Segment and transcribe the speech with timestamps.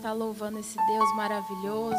[0.00, 1.94] estar louvando esse Deus maravilhoso.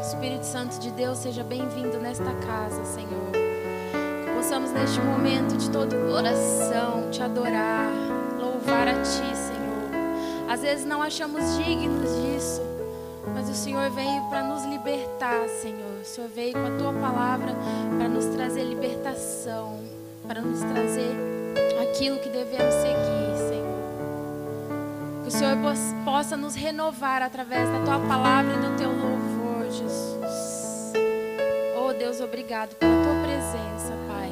[0.00, 3.30] Espírito Santo de Deus, seja bem-vindo nesta casa, Senhor.
[4.24, 7.92] Que possamos neste momento de todo coração te adorar,
[8.40, 10.50] louvar a Ti, Senhor.
[10.50, 12.62] Às vezes não achamos dignos disso,
[13.34, 16.00] mas o Senhor veio para nos libertar, Senhor.
[16.00, 17.54] O Senhor veio com a Tua palavra
[17.98, 19.78] para nos trazer libertação,
[20.26, 21.14] para nos trazer
[21.82, 23.21] aquilo que devemos seguir,
[25.42, 26.04] Senhor.
[26.04, 30.92] Possa nos renovar através da tua palavra e do teu louvor, Jesus.
[31.76, 34.30] Oh Deus, obrigado pela tua presença, Pai.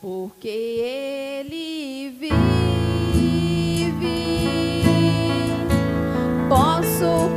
[0.00, 2.32] Porque Ele vive,
[6.48, 7.35] posso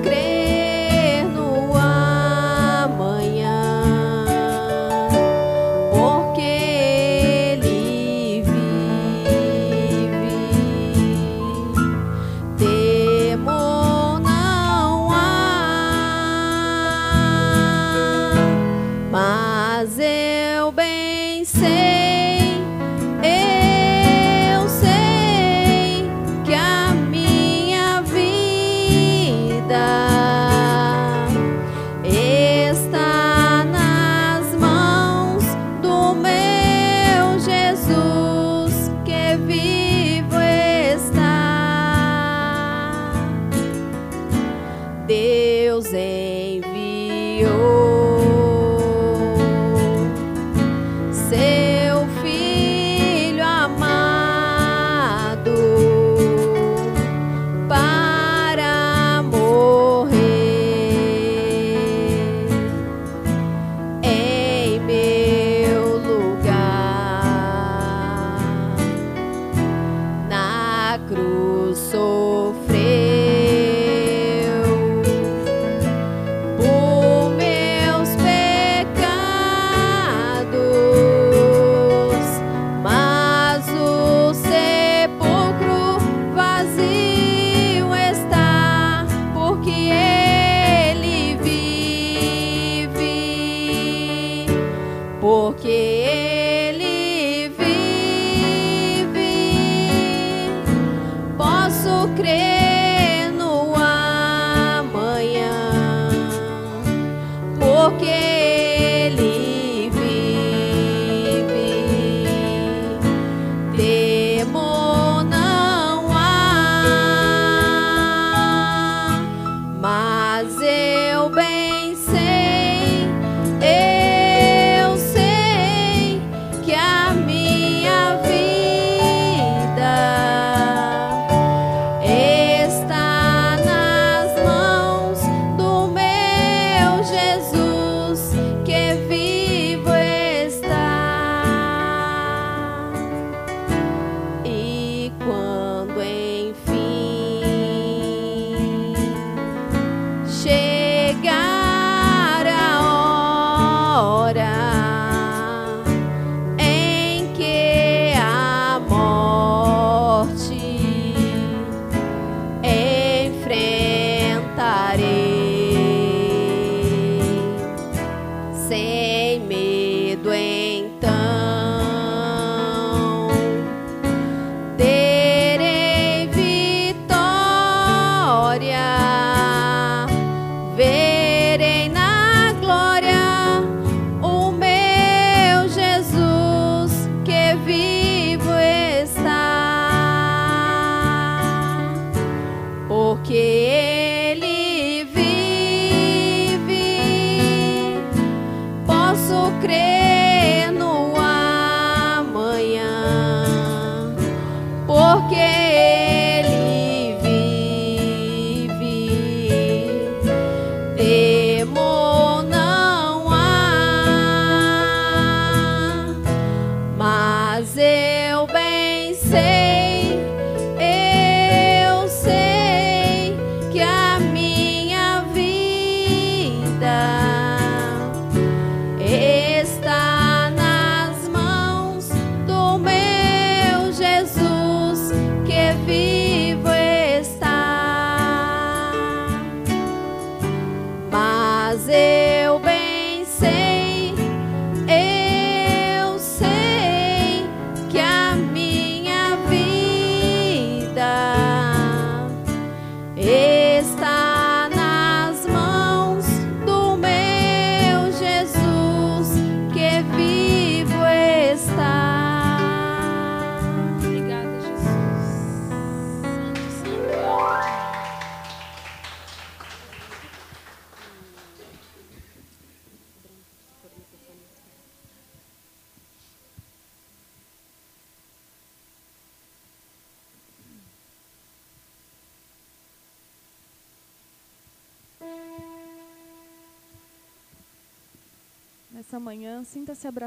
[205.18, 205.59] crer.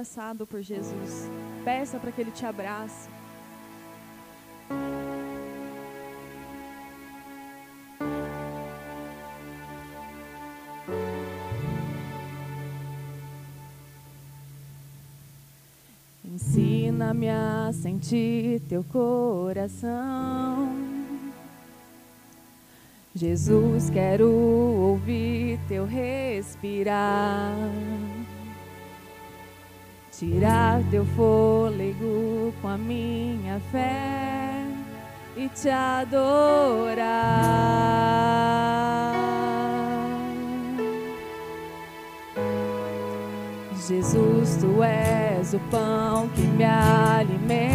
[0.02, 1.30] Abraçado por Jesus.
[1.64, 3.08] Peça para que Ele te abrace.
[16.24, 20.68] Ensina-me a sentir teu coração.
[23.14, 27.54] Jesus, quero ouvir teu respirar.
[30.22, 34.64] Tirar teu fôlego com a minha fé
[35.36, 37.02] e te adorar.
[43.84, 47.66] Jesus, tu és o pão que me alimenta,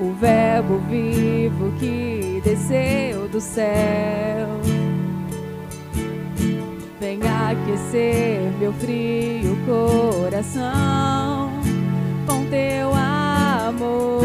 [0.00, 4.71] o Verbo vivo que desceu do céu.
[7.52, 11.52] Aquecer meu frio coração
[12.26, 14.22] com teu amor.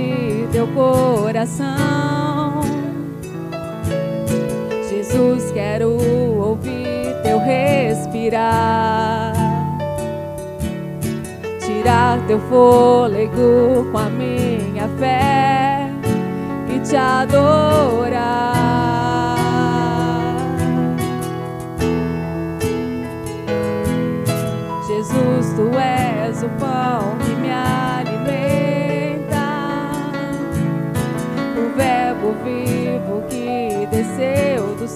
[0.00, 2.60] Sentir teu coração.
[4.88, 9.34] Jesus, quero ouvir teu respirar.
[11.60, 15.88] Tirar teu fôlego com a minha fé
[16.74, 18.50] e te adorar.
[24.86, 27.29] Jesus, tu és o pão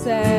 [0.04, 0.33] desceu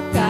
[0.00, 0.27] пока.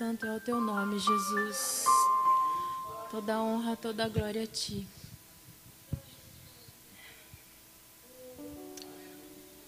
[0.00, 1.84] santo é o teu nome, Jesus.
[3.10, 4.88] Toda honra, toda glória a ti.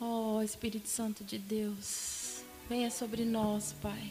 [0.01, 4.11] Oh, Espírito Santo de Deus, venha sobre nós, Pai.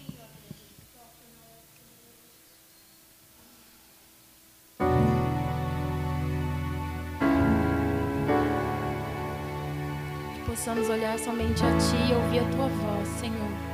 [10.35, 13.70] Que possamos olhar somente a Ti e ouvir a Tua voz, Senhor.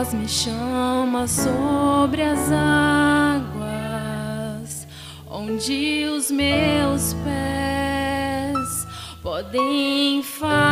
[0.00, 3.76] voz me chama sobre as águas,
[5.28, 8.86] onde os meus pés
[9.22, 10.69] podem falar.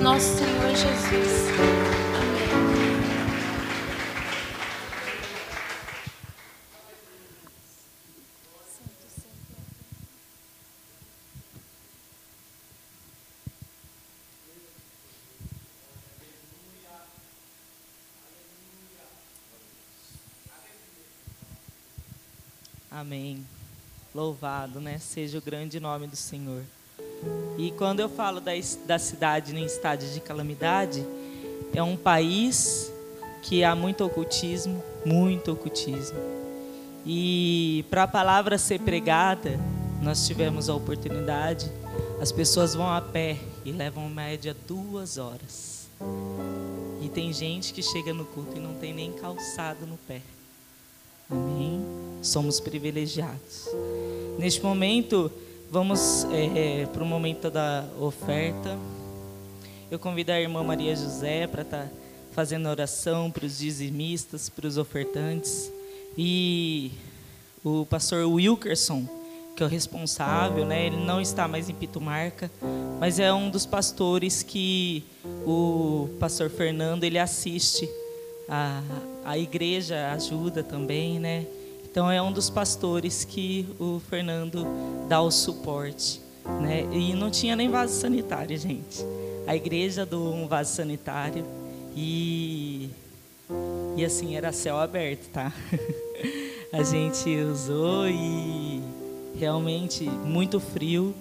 [0.00, 1.46] Nosso Senhor Jesus.
[22.90, 23.36] Amém.
[23.36, 23.46] Amém.
[24.12, 24.98] Louvado, né?
[24.98, 26.64] Seja o grande nome do Senhor.
[27.58, 28.52] E quando eu falo da,
[28.86, 31.06] da cidade em estado de calamidade,
[31.74, 32.92] é um país
[33.42, 36.18] que há muito ocultismo, muito ocultismo.
[37.04, 39.58] E para a palavra ser pregada,
[40.02, 41.70] nós tivemos a oportunidade.
[42.20, 45.88] As pessoas vão a pé e levam média duas horas.
[47.00, 50.20] E tem gente que chega no culto e não tem nem calçado no pé.
[51.30, 51.80] Amém?
[52.22, 53.68] Somos privilegiados.
[54.38, 55.30] Neste momento,
[55.70, 56.26] vamos
[56.92, 58.78] para o momento da oferta.
[59.90, 61.88] Eu convido a irmã Maria José para estar
[62.32, 65.70] fazendo oração para os dizimistas, para os ofertantes.
[66.16, 66.92] E
[67.64, 69.08] o pastor Wilkerson,
[69.56, 70.86] que é o responsável, né?
[70.86, 72.50] Ele não está mais em Pitumarca,
[73.00, 75.04] mas é um dos pastores que
[75.46, 77.88] o pastor Fernando ele assiste
[78.48, 78.82] a,
[79.24, 81.46] a igreja ajuda também, né?
[81.96, 84.66] Então é um dos pastores que o Fernando
[85.08, 86.20] dá o suporte,
[86.60, 86.86] né?
[86.92, 89.02] E não tinha nem vaso sanitário, gente.
[89.46, 91.42] A igreja doou um vaso sanitário
[91.96, 92.90] e
[93.96, 95.50] e assim era céu aberto, tá?
[96.70, 98.82] A gente usou e
[99.34, 101.14] realmente muito frio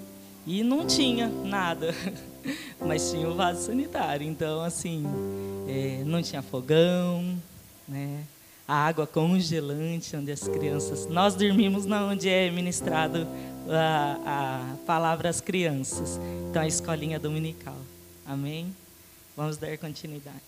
[0.46, 1.96] e não tinha nada,
[2.86, 4.28] mas tinha o vaso sanitário.
[4.28, 5.06] Então assim
[5.70, 7.34] é, não tinha fogão,
[7.88, 8.26] né?
[8.68, 11.06] A água congelante onde as crianças.
[11.08, 13.28] Nós dormimos na onde é ministrado
[13.70, 16.20] a, a palavra às crianças.
[16.50, 17.78] Então a escolinha dominical.
[18.26, 18.76] Amém.
[19.38, 20.42] Vamos dar continuidade.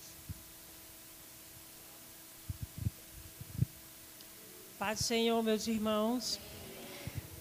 [4.80, 6.40] Paz do Senhor, meus irmãos.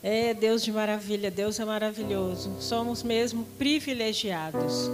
[0.03, 2.57] É Deus de maravilha, Deus é maravilhoso.
[2.61, 4.91] Somos mesmo privilegiados.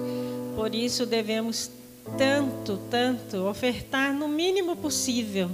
[0.55, 1.71] Por isso devemos
[2.17, 5.51] tanto, tanto ofertar no mínimo possível,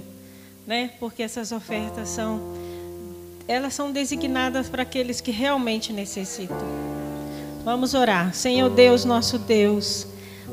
[0.69, 0.91] né?
[0.99, 2.39] Porque essas ofertas são
[3.47, 6.55] elas são designadas para aqueles que realmente necessitam.
[7.65, 8.31] Vamos orar.
[8.35, 10.05] Senhor Deus, nosso Deus,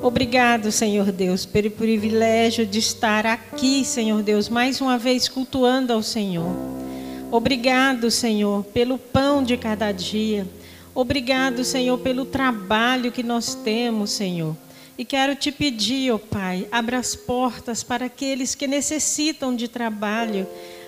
[0.02, 6.02] Obrigado, Senhor Deus, pelo privilégio de estar aqui, Senhor Deus, mais uma vez cultuando ao
[6.02, 6.54] Senhor.
[7.30, 10.46] Obrigado, Senhor, pelo pão de cada dia.
[10.94, 14.54] Obrigado, Senhor, pelo trabalho que nós temos, Senhor.
[14.98, 19.68] E quero te pedir, ó oh Pai, abra as portas para aqueles que necessitam de
[19.68, 20.46] trabalho,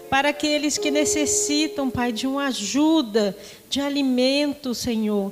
[0.09, 3.37] para aqueles que necessitam, Pai, de uma ajuda,
[3.69, 5.31] de alimento, Senhor.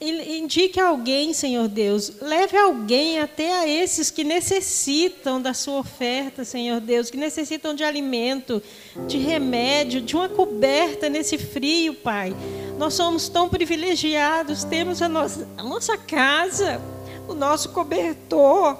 [0.00, 6.80] Indique alguém, Senhor Deus, leve alguém até a esses que necessitam da sua oferta, Senhor
[6.80, 8.62] Deus, que necessitam de alimento,
[9.08, 12.32] de remédio, de uma coberta nesse frio, Pai.
[12.78, 16.80] Nós somos tão privilegiados, temos a nossa, a nossa casa,
[17.28, 18.76] o nosso cobertor.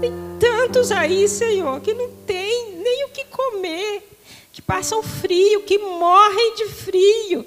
[0.00, 4.08] Tem tantos aí, Senhor, que não tem nem o que comer,
[4.52, 7.46] que passam frio, que morrem de frio.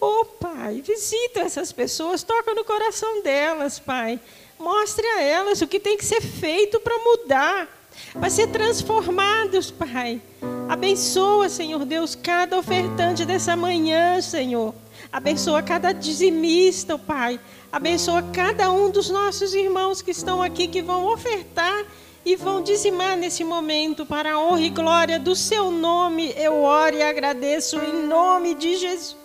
[0.00, 4.18] Oh, Pai, visita essas pessoas, toca no coração delas, Pai.
[4.58, 7.68] Mostre a elas o que tem que ser feito para mudar,
[8.12, 10.20] para ser transformados, Pai.
[10.68, 14.74] Abençoa, Senhor Deus, cada ofertante dessa manhã, Senhor.
[15.12, 17.38] Abençoa cada dizimista, Pai.
[17.70, 21.84] Abençoa cada um dos nossos irmãos que estão aqui, que vão ofertar
[22.24, 26.32] e vão dizimar nesse momento para a honra e glória do seu nome.
[26.34, 29.21] Eu oro e agradeço em nome de Jesus.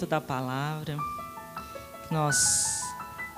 [0.00, 0.96] Chegou o momento da palavra.
[2.10, 2.82] Nós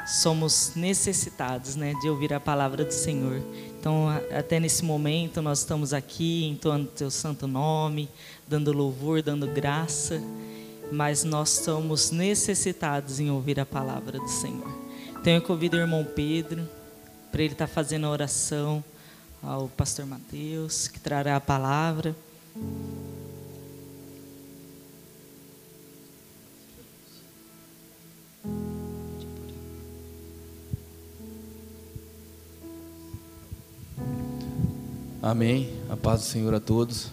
[0.07, 3.42] somos necessitados, né, de ouvir a palavra do Senhor.
[3.79, 8.09] Então, até nesse momento nós estamos aqui entoando teu santo nome,
[8.46, 10.22] dando louvor, dando graça,
[10.90, 14.70] mas nós somos necessitados em ouvir a palavra do Senhor.
[15.20, 16.68] Então, eu convido o irmão Pedro
[17.31, 18.85] para ele estar fazendo a oração
[19.42, 22.14] ao pastor Mateus, que trará a palavra.
[35.22, 35.72] Amém.
[35.88, 37.06] A paz do Senhor a todos.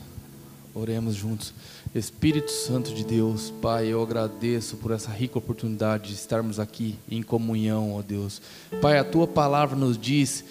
[0.73, 1.53] Oremos juntos.
[1.93, 7.21] Espírito Santo de Deus, Pai, eu agradeço por essa rica oportunidade de estarmos aqui em
[7.21, 8.41] comunhão, ó Deus.
[8.81, 10.43] Pai, a tua palavra nos diz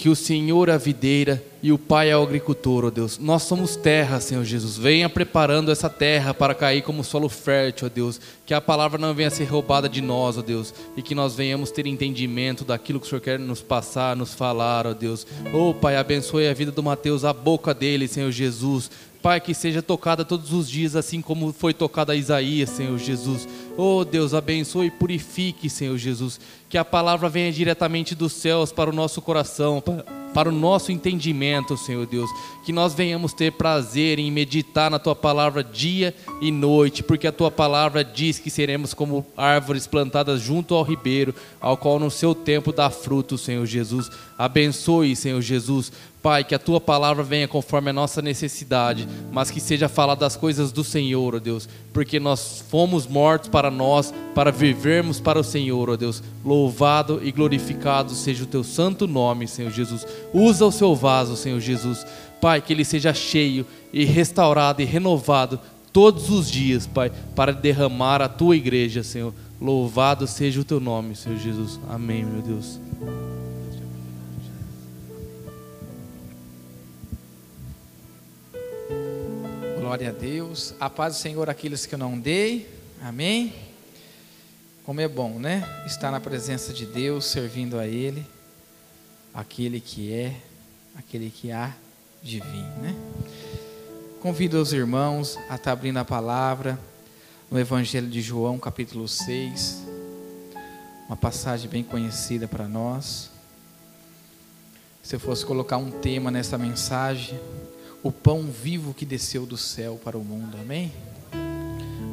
[0.00, 3.18] que o Senhor é a videira e o Pai é o agricultor, ó Deus.
[3.18, 4.78] Nós somos terra, Senhor Jesus.
[4.78, 8.18] Venha preparando essa terra para cair como solo fértil, ó Deus.
[8.46, 10.72] Que a palavra não venha ser roubada de nós, ó Deus.
[10.96, 14.86] E que nós venhamos ter entendimento daquilo que o Senhor quer nos passar, nos falar,
[14.86, 15.26] ó Deus.
[15.52, 18.90] Oh, Pai, abençoe a vida do Mateus, a boca dele, Senhor Jesus.
[19.22, 23.46] Pai, que seja tocada todos os dias, assim como foi tocada a Isaías, Senhor Jesus.
[23.76, 26.40] Oh Deus, abençoe e purifique, Senhor Jesus.
[26.70, 30.92] Que a palavra venha diretamente dos céus para o nosso coração, pa- para o nosso
[30.92, 32.30] entendimento, Senhor Deus.
[32.64, 37.32] Que nós venhamos ter prazer em meditar na tua palavra dia e noite, porque a
[37.32, 42.34] tua palavra diz que seremos como árvores plantadas junto ao ribeiro, ao qual no seu
[42.34, 44.08] tempo dá fruto, Senhor Jesus.
[44.38, 45.92] Abençoe, Senhor Jesus.
[46.22, 50.36] Pai, que a tua palavra venha conforme a nossa necessidade, mas que seja falada das
[50.36, 55.44] coisas do Senhor, ó Deus, porque nós fomos mortos para nós, para vivermos para o
[55.44, 56.22] Senhor, ó Deus.
[56.44, 60.06] Louvado e glorificado seja o teu santo nome, Senhor Jesus.
[60.34, 62.06] Usa o seu vaso, Senhor Jesus.
[62.38, 65.58] Pai, que ele seja cheio e restaurado e renovado
[65.90, 69.32] todos os dias, Pai, para derramar a tua igreja, Senhor.
[69.58, 71.80] Louvado seja o teu nome, Senhor Jesus.
[71.88, 72.78] Amém, meu Deus.
[79.90, 80.72] Glória a Deus.
[80.78, 82.72] A paz do Senhor aqueles que eu não dei.
[83.02, 83.52] Amém.
[84.84, 85.64] Como é bom, né?
[85.84, 88.24] Estar na presença de Deus, servindo a Ele,
[89.34, 90.36] aquele que é,
[90.96, 91.74] aquele que há
[92.22, 92.94] de vir, né?
[94.20, 96.78] Convido os irmãos a estar abrindo a palavra
[97.50, 99.82] no Evangelho de João, capítulo 6.
[101.08, 103.28] Uma passagem bem conhecida para nós.
[105.02, 107.36] Se eu fosse colocar um tema nessa mensagem,
[108.02, 110.92] o pão vivo que desceu do céu para o mundo, amém?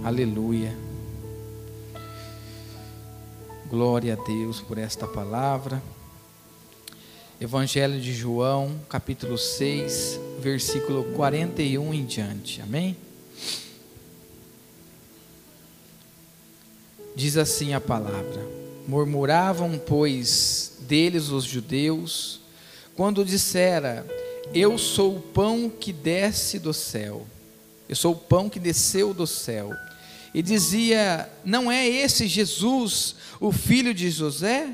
[0.04, 0.76] Aleluia.
[3.70, 5.82] Glória a Deus por esta palavra.
[7.40, 12.98] Evangelho de João, capítulo 6, versículo 41 em diante, amém?
[17.16, 18.46] Diz assim a palavra:
[18.88, 22.42] Murmuravam, pois, deles os judeus,
[22.96, 24.06] quando dissera:
[24.54, 27.28] Eu sou o pão que desce do céu.
[27.88, 29.74] Eu sou o pão que desceu do céu.
[30.34, 34.70] E dizia: Não é esse Jesus, o filho de José?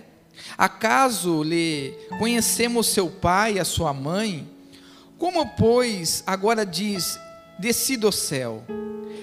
[0.58, 4.48] Acaso lhe conhecemos seu pai e a sua mãe?
[5.18, 7.20] Como, pois, agora diz:
[7.58, 8.64] Desci do céu?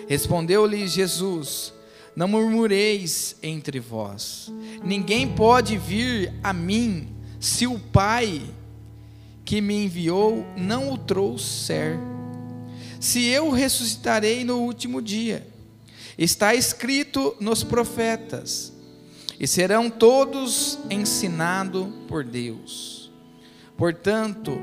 [0.08, 1.72] Respondeu-lhe Jesus:
[2.16, 4.52] Não murmureis entre vós.
[4.82, 7.08] Ninguém pode vir a mim
[7.38, 8.42] se o Pai
[9.50, 11.98] que me enviou não o trouxer.
[13.00, 15.44] Se eu ressuscitarei no último dia,
[16.16, 18.72] está escrito nos profetas,
[19.40, 23.10] e serão todos ensinados por Deus.
[23.76, 24.56] Portanto,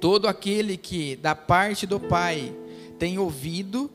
[0.00, 2.52] todo aquele que da parte do Pai
[2.98, 3.88] tem ouvido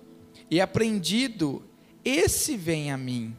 [0.49, 1.62] e aprendido,
[2.06, 3.36] esse vem a mim.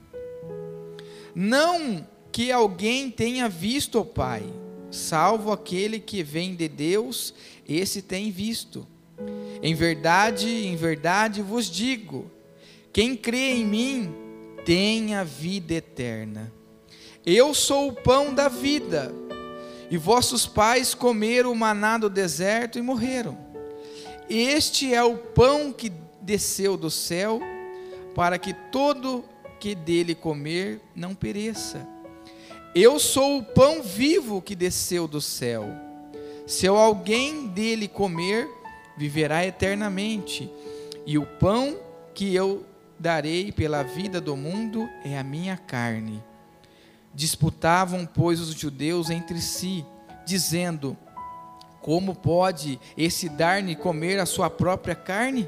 [1.34, 4.44] Não que alguém tenha visto o Pai,
[4.92, 7.34] salvo aquele que vem de Deus,
[7.68, 8.86] esse tem visto.
[9.62, 12.30] Em verdade, em verdade vos digo:
[12.92, 14.14] quem crê em mim
[14.64, 16.52] tem a vida eterna.
[17.24, 19.14] Eu sou o pão da vida,
[19.90, 23.38] e vossos pais comeram o maná do deserto e morreram.
[24.28, 27.40] Este é o pão que desceu do céu,
[28.14, 29.24] para que todo
[29.60, 31.86] que dele comer não pereça.
[32.74, 35.66] Eu sou o pão vivo que desceu do céu.
[36.46, 38.48] Se alguém dele comer,
[38.96, 40.50] viverá eternamente.
[41.04, 41.76] E o pão
[42.14, 42.64] que eu
[42.98, 46.24] darei pela vida do mundo é a minha carne.
[47.14, 49.84] Disputavam, pois, os judeus entre si,
[50.24, 50.96] dizendo:
[51.82, 55.46] Como pode esse dar-lhe comer a sua própria carne?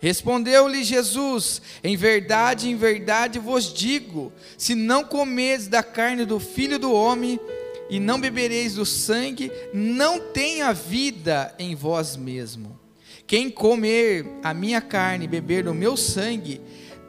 [0.00, 6.78] Respondeu-lhe Jesus: Em verdade, em verdade vos digo: se não comedes da carne do filho
[6.78, 7.40] do homem
[7.88, 12.78] e não bebereis do sangue, não tenha vida em vós mesmo.
[13.26, 16.60] Quem comer a minha carne e beber do meu sangue,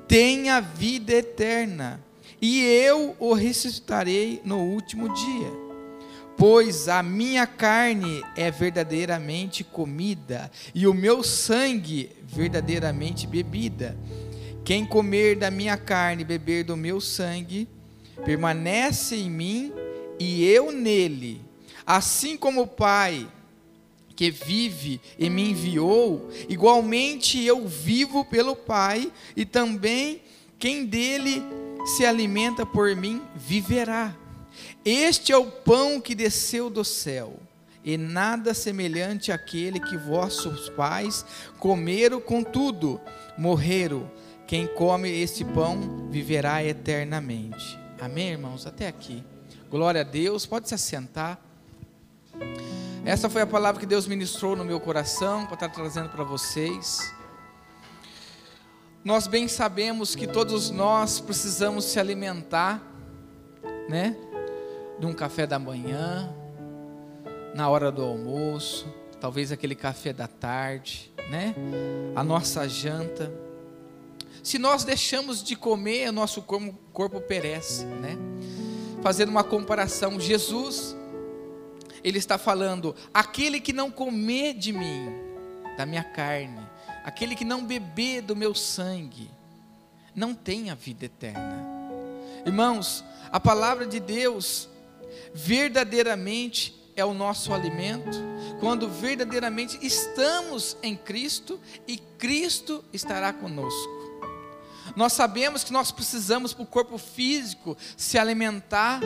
[0.08, 2.04] tem a vida eterna,
[2.42, 5.67] e eu o ressuscitarei no último dia.
[6.38, 13.98] Pois a minha carne é verdadeiramente comida, e o meu sangue verdadeiramente bebida.
[14.64, 17.68] Quem comer da minha carne e beber do meu sangue,
[18.24, 19.74] permanece em mim
[20.20, 21.42] e eu nele.
[21.86, 23.28] Assim como o Pai
[24.16, 30.22] que vive e me enviou, igualmente eu vivo pelo Pai, e também
[30.60, 31.42] quem dele
[31.96, 34.16] se alimenta por mim viverá.
[34.90, 37.38] Este é o pão que desceu do céu,
[37.84, 41.26] e nada semelhante àquele que vossos pais
[41.60, 42.98] comeram, contudo,
[43.38, 44.10] morreram.
[44.48, 47.78] Quem come este pão viverá eternamente.
[48.00, 48.66] Amém, irmãos?
[48.66, 49.26] Até aqui.
[49.70, 50.46] Glória a Deus.
[50.46, 51.38] Pode se assentar.
[53.04, 57.14] Essa foi a palavra que Deus ministrou no meu coração para estar trazendo para vocês.
[59.04, 62.82] Nós bem sabemos que todos nós precisamos se alimentar,
[63.90, 64.16] né?
[65.00, 66.34] De um café da manhã,
[67.54, 68.88] na hora do almoço,
[69.20, 71.56] talvez aquele café da tarde, né?
[72.16, 73.32] A nossa janta.
[74.44, 78.18] Se nós deixamos de comer, o nosso corpo, corpo perece, né?
[79.02, 80.96] Fazendo uma comparação, Jesus,
[82.04, 85.10] ele está falando: aquele que não comer de mim,
[85.78, 86.62] da minha carne,
[87.04, 89.30] aquele que não beber do meu sangue,
[90.16, 91.66] não tem a vida eterna.
[92.46, 94.70] Irmãos, a palavra de Deus
[95.38, 98.18] verdadeiramente é o nosso alimento,
[98.60, 103.98] quando verdadeiramente estamos em Cristo e Cristo estará conosco.
[104.96, 109.00] Nós sabemos que nós precisamos para o corpo físico se alimentar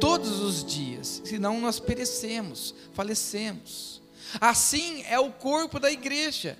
[0.00, 4.02] todos os dias, senão nós perecemos, falecemos.
[4.40, 6.58] Assim é o corpo da igreja.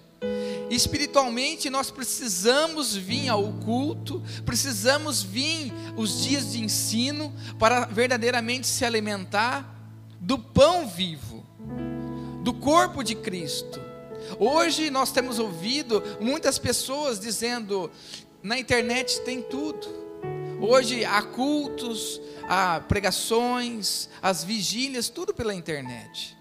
[0.71, 8.85] Espiritualmente, nós precisamos vir ao culto, precisamos vir os dias de ensino para verdadeiramente se
[8.85, 9.75] alimentar
[10.21, 11.45] do pão vivo,
[12.43, 13.81] do corpo de Cristo.
[14.39, 17.91] Hoje nós temos ouvido muitas pessoas dizendo:
[18.43, 20.06] na internet tem tudo.
[20.61, 26.37] Hoje há cultos, há pregações, as vigílias, tudo pela internet.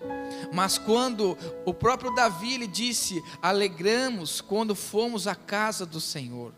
[0.54, 6.54] Mas quando o próprio Davi lhe disse: Alegramos quando fomos à casa do Senhor.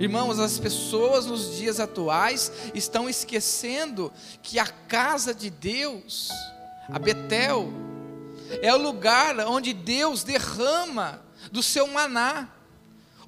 [0.00, 6.30] Irmãos, as pessoas nos dias atuais estão esquecendo que a casa de Deus,
[6.88, 7.72] a Betel,
[8.60, 12.48] é o lugar onde Deus derrama do seu maná.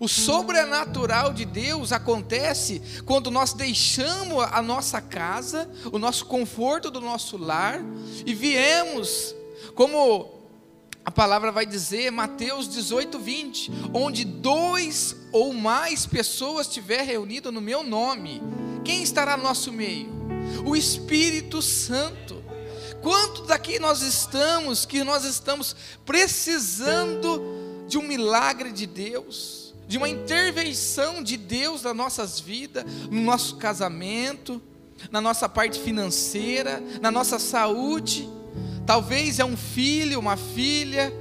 [0.01, 7.01] O sobrenatural de Deus acontece quando nós deixamos a nossa casa, o nosso conforto do
[7.01, 7.81] nosso lar
[8.27, 9.35] e viemos
[9.75, 10.35] como
[11.05, 17.61] a palavra vai dizer, Mateus 18, 20: onde dois ou mais pessoas estiver reunido no
[17.61, 18.41] meu nome,
[18.85, 20.09] quem estará no nosso meio?
[20.65, 22.43] O Espírito Santo.
[23.03, 25.77] Quanto daqui nós estamos que nós estamos
[26.07, 29.64] precisando de um milagre de Deus?
[29.87, 34.61] De uma intervenção de Deus nas nossas vidas, no nosso casamento,
[35.11, 38.29] na nossa parte financeira, na nossa saúde.
[38.87, 41.13] Talvez é um filho, uma filha,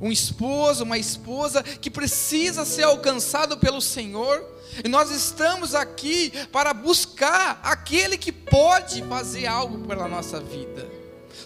[0.00, 4.44] um esposo, uma esposa que precisa ser alcançado pelo Senhor.
[4.84, 10.88] E nós estamos aqui para buscar aquele que pode fazer algo pela nossa vida.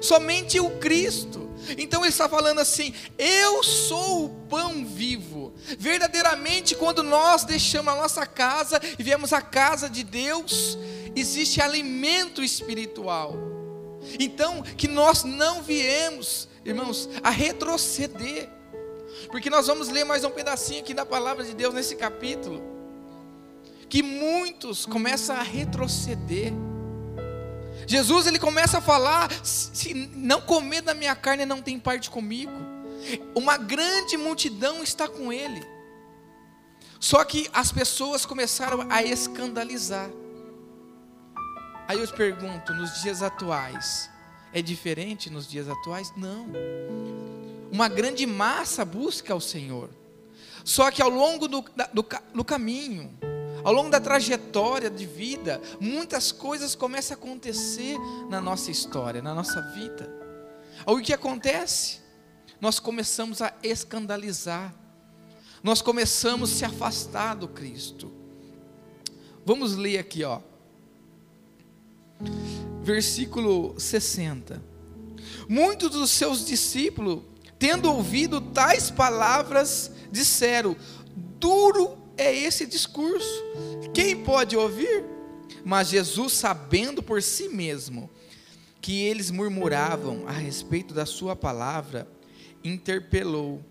[0.00, 1.50] Somente o Cristo.
[1.78, 5.54] Então ele está falando assim: Eu sou o pão vivo.
[5.78, 10.78] Verdadeiramente, quando nós deixamos a nossa casa e viemos à casa de Deus,
[11.14, 13.34] existe alimento espiritual.
[14.18, 18.50] Então, que nós não viemos, irmãos, a retroceder.
[19.30, 22.62] Porque nós vamos ler mais um pedacinho aqui da palavra de Deus nesse capítulo.
[23.88, 26.52] Que muitos começam a retroceder.
[27.86, 32.52] Jesus ele começa a falar: se não comer da minha carne não tem parte comigo.
[33.34, 35.62] Uma grande multidão está com ele.
[36.98, 40.08] Só que as pessoas começaram a escandalizar.
[41.86, 44.08] Aí eu te pergunto, nos dias atuais,
[44.54, 46.10] é diferente nos dias atuais?
[46.16, 46.46] Não.
[47.70, 49.90] Uma grande massa busca o Senhor.
[50.64, 51.60] Só que ao longo do,
[51.92, 53.12] do, do caminho,
[53.64, 57.96] ao longo da trajetória de vida, muitas coisas começam a acontecer
[58.28, 60.14] na nossa história, na nossa vida.
[60.86, 62.00] O que acontece?
[62.60, 64.74] Nós começamos a escandalizar,
[65.62, 68.12] nós começamos a se afastar do Cristo.
[69.46, 70.40] Vamos ler aqui, ó.
[72.82, 74.62] Versículo 60.
[75.48, 77.22] Muitos dos seus discípulos,
[77.58, 80.76] tendo ouvido tais palavras, disseram:
[81.38, 83.42] Duro é esse discurso.
[83.92, 85.04] Quem pode ouvir?
[85.64, 88.10] Mas Jesus, sabendo por si mesmo
[88.80, 92.08] que eles murmuravam a respeito da sua palavra,
[92.62, 93.62] interpelou: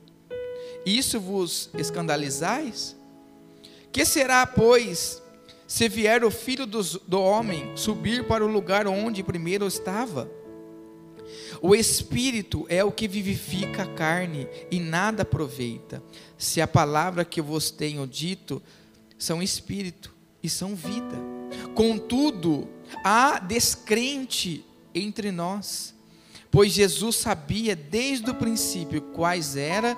[0.86, 2.96] Isso vos escandalizais?
[3.92, 5.22] Que será, pois,
[5.68, 10.30] se vier o filho do homem subir para o lugar onde primeiro estava?
[11.62, 16.04] O espírito é o que vivifica a carne e nada aproveita.
[16.44, 18.62] Se a palavra que vos tenho dito
[19.18, 21.18] são espírito e são vida.
[21.74, 22.68] Contudo,
[23.02, 25.96] há descrente entre nós,
[26.52, 29.98] pois Jesus sabia desde o princípio quais era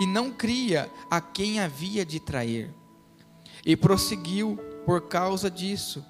[0.00, 2.72] e não cria a quem havia de trair.
[3.66, 6.06] E prosseguiu por causa disso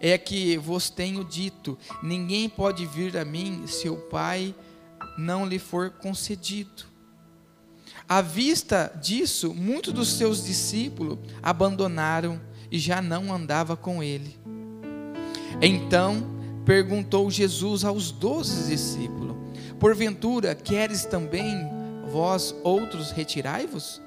[0.00, 4.54] é que vos tenho dito: ninguém pode vir a mim se o Pai
[5.18, 6.87] não lhe for concedido.
[8.08, 12.40] À vista disso, muitos dos seus discípulos abandonaram
[12.70, 14.34] e já não andava com ele.
[15.60, 16.26] Então
[16.64, 19.36] perguntou Jesus aos doze discípulos:
[19.78, 21.68] Porventura queres também
[22.10, 24.00] vós outros retirai-vos?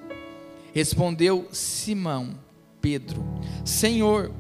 [0.74, 2.40] Respondeu Simão
[2.82, 3.24] Pedro:
[3.64, 4.32] Senhor,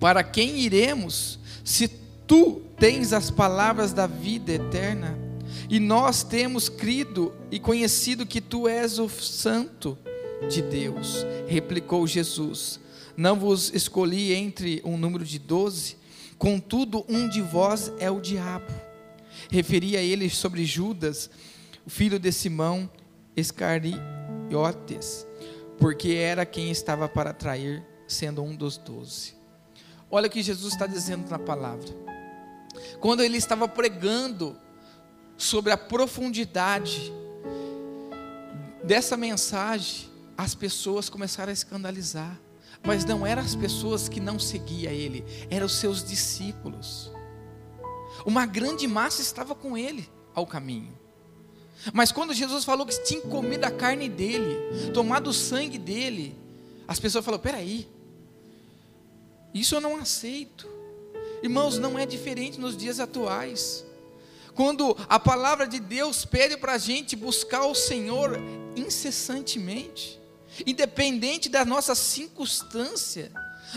[0.00, 1.86] para quem iremos, se
[2.26, 5.27] tu tens as palavras da vida eterna?
[5.68, 9.98] E nós temos crido e conhecido que tu és o Santo
[10.48, 11.26] de Deus.
[11.46, 12.80] Replicou Jesus:
[13.16, 15.96] Não vos escolhi entre um número de doze,
[16.38, 18.72] contudo, um de vós é o diabo.
[19.50, 21.30] Referia ele sobre Judas,
[21.86, 22.90] filho de Simão
[23.36, 25.26] Iscariotes,
[25.78, 29.34] porque era quem estava para trair, sendo um dos doze.
[30.10, 31.88] Olha o que Jesus está dizendo na palavra.
[33.00, 34.56] Quando ele estava pregando
[35.38, 37.12] sobre a profundidade
[38.82, 42.38] dessa mensagem, as pessoas começaram a escandalizar.
[42.84, 47.10] Mas não eram as pessoas que não seguiam ele, eram os seus discípulos.
[48.26, 50.96] Uma grande massa estava com ele ao caminho.
[51.92, 56.36] Mas quando Jesus falou que tinha comido a carne dele, tomado o sangue dele,
[56.86, 57.88] as pessoas falaram: peraí,
[59.54, 60.68] isso eu não aceito.
[61.42, 63.84] Irmãos, não é diferente nos dias atuais.
[64.58, 68.40] Quando a palavra de Deus pede para a gente buscar o Senhor
[68.74, 70.20] incessantemente,
[70.66, 73.30] independente da nossa circunstância,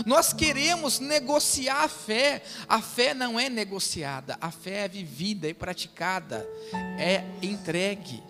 [0.08, 2.42] nós queremos negociar a fé.
[2.68, 6.50] A fé não é negociada, a fé é vivida e praticada,
[6.98, 8.24] é entregue.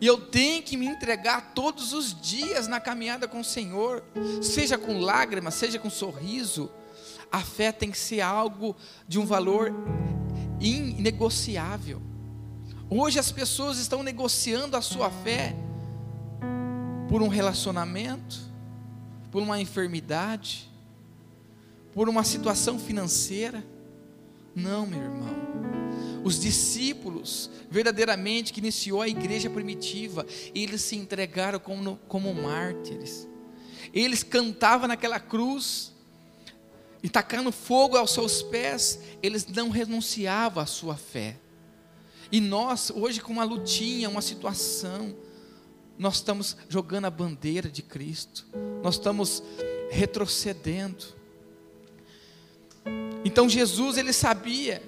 [0.00, 4.04] E eu tenho que me entregar todos os dias na caminhada com o Senhor,
[4.40, 6.70] seja com lágrimas, seja com sorriso.
[7.32, 8.76] A fé tem que ser algo
[9.08, 9.74] de um valor
[10.60, 12.00] inegociável.
[12.88, 15.54] Hoje as pessoas estão negociando a sua fé
[17.08, 18.38] por um relacionamento,
[19.30, 20.70] por uma enfermidade,
[21.92, 23.64] por uma situação financeira.
[24.54, 25.34] Não, meu irmão.
[26.24, 33.28] Os discípulos, verdadeiramente, que iniciou a igreja primitiva, eles se entregaram como, como mártires.
[33.94, 35.94] Eles cantavam naquela cruz,
[37.02, 41.36] e tacando fogo aos seus pés, eles não renunciavam à sua fé.
[42.30, 45.14] E nós, hoje, com uma lutinha, uma situação,
[45.98, 48.46] nós estamos jogando a bandeira de Cristo,
[48.82, 49.42] nós estamos
[49.90, 51.04] retrocedendo.
[53.24, 54.82] Então Jesus, ele sabia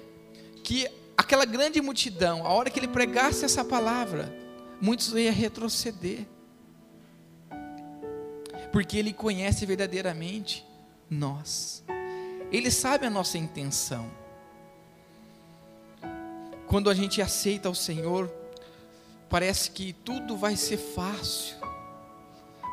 [0.63, 0.87] que
[1.17, 4.33] aquela grande multidão, a hora que ele pregasse essa palavra,
[4.79, 6.25] muitos iam retroceder.
[8.71, 10.65] Porque ele conhece verdadeiramente
[11.09, 11.83] nós.
[12.51, 14.09] Ele sabe a nossa intenção.
[16.67, 18.31] Quando a gente aceita o Senhor,
[19.29, 21.57] parece que tudo vai ser fácil.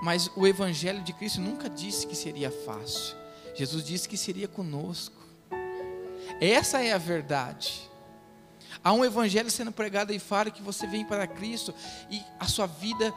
[0.02, 3.16] Mas o Evangelho de Cristo nunca disse que seria fácil.
[3.54, 5.16] Jesus disse que seria conosco.
[6.40, 7.90] Essa é a verdade.
[8.84, 11.74] Há um Evangelho sendo pregado aí fora que você vem para Cristo
[12.10, 13.12] e a sua vida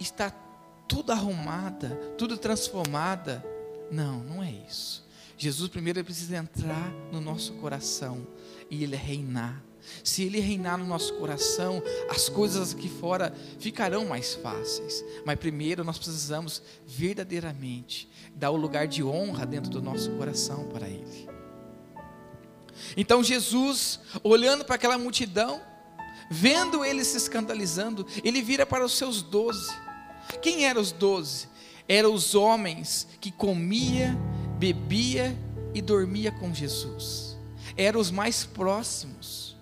[0.00, 0.32] está
[0.88, 3.44] tudo arrumada, tudo transformada.
[3.90, 5.06] Não, não é isso.
[5.42, 8.24] Jesus primeiro ele precisa entrar no nosso coração
[8.70, 9.60] e ele reinar.
[10.04, 15.04] Se ele reinar no nosso coração, as coisas aqui fora ficarão mais fáceis.
[15.26, 20.88] Mas primeiro nós precisamos verdadeiramente dar o lugar de honra dentro do nosso coração para
[20.88, 21.28] ele.
[22.96, 25.60] Então Jesus, olhando para aquela multidão,
[26.30, 29.76] vendo eles se escandalizando, ele vira para os seus doze.
[30.40, 31.48] Quem eram os doze?
[31.88, 34.16] Eram os homens que comia,
[34.62, 35.36] bebia
[35.74, 37.36] e dormia com Jesus.
[37.76, 39.56] Eram os mais próximos.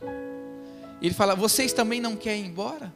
[1.01, 2.92] Ele fala: Vocês também não querem ir embora?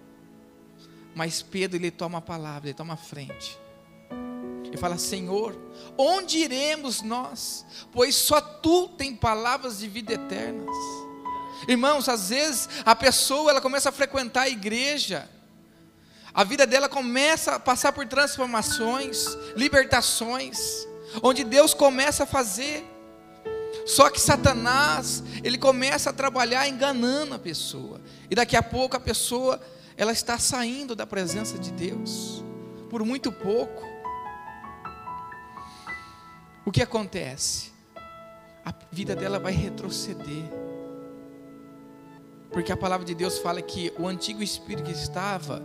[1.14, 3.58] Mas Pedro ele toma a palavra, ele toma a frente.
[4.66, 5.56] Ele fala: Senhor,
[5.96, 7.64] onde iremos nós?
[7.90, 10.76] Pois só tu tem palavras de vida eternas.
[11.66, 15.26] Irmãos, às vezes a pessoa ela começa a frequentar a igreja,
[16.34, 19.24] a vida dela começa a passar por transformações,
[19.56, 20.86] libertações,
[21.22, 22.84] onde Deus começa a fazer.
[23.86, 28.00] Só que Satanás, ele começa a trabalhar enganando a pessoa.
[28.30, 29.60] E daqui a pouco a pessoa,
[29.96, 32.42] ela está saindo da presença de Deus
[32.88, 33.82] por muito pouco.
[36.64, 37.72] O que acontece?
[38.64, 40.44] A vida dela vai retroceder.
[42.50, 45.60] Porque a palavra de Deus fala que o antigo espírito que estava,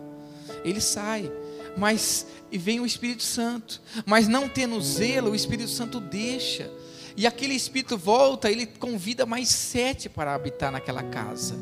[0.63, 1.31] ele sai,
[1.77, 6.71] mas e vem o Espírito Santo, mas não tendo zelo, o Espírito Santo deixa.
[7.15, 11.55] E aquele espírito volta, ele convida mais sete para habitar naquela casa.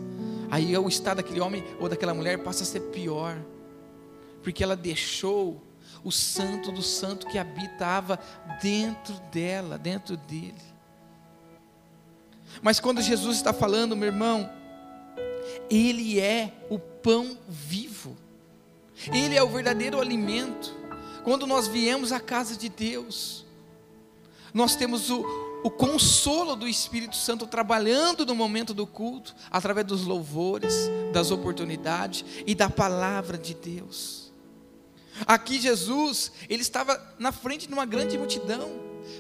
[0.52, 3.38] Aí o estado daquele homem ou daquela mulher passa a ser pior,
[4.44, 5.62] porque ela deixou
[6.04, 8.20] o santo do santo que habitava
[8.62, 10.54] dentro dela, dentro dele.
[12.62, 14.50] Mas quando Jesus está falando, meu irmão,
[15.70, 18.16] Ele é o pão vivo,
[19.12, 20.76] Ele é o verdadeiro alimento.
[21.24, 23.46] Quando nós viemos à casa de Deus,
[24.54, 25.24] nós temos o,
[25.64, 32.26] o consolo do Espírito Santo trabalhando no momento do culto, através dos louvores, das oportunidades
[32.46, 34.32] e da palavra de Deus.
[35.26, 38.70] Aqui Jesus, ele estava na frente de uma grande multidão.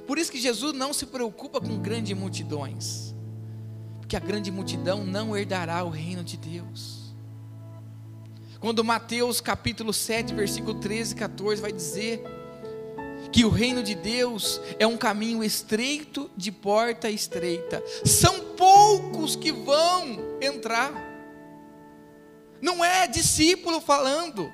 [0.05, 3.15] Por isso que Jesus não se preocupa com grandes multidões.
[3.99, 6.96] Porque a grande multidão não herdará o reino de Deus.
[8.59, 12.23] Quando Mateus capítulo 7, versículo 13 e 14 vai dizer
[13.31, 17.83] que o reino de Deus é um caminho estreito de porta estreita.
[18.03, 20.91] São poucos que vão entrar.
[22.61, 24.51] Não é discípulo falando.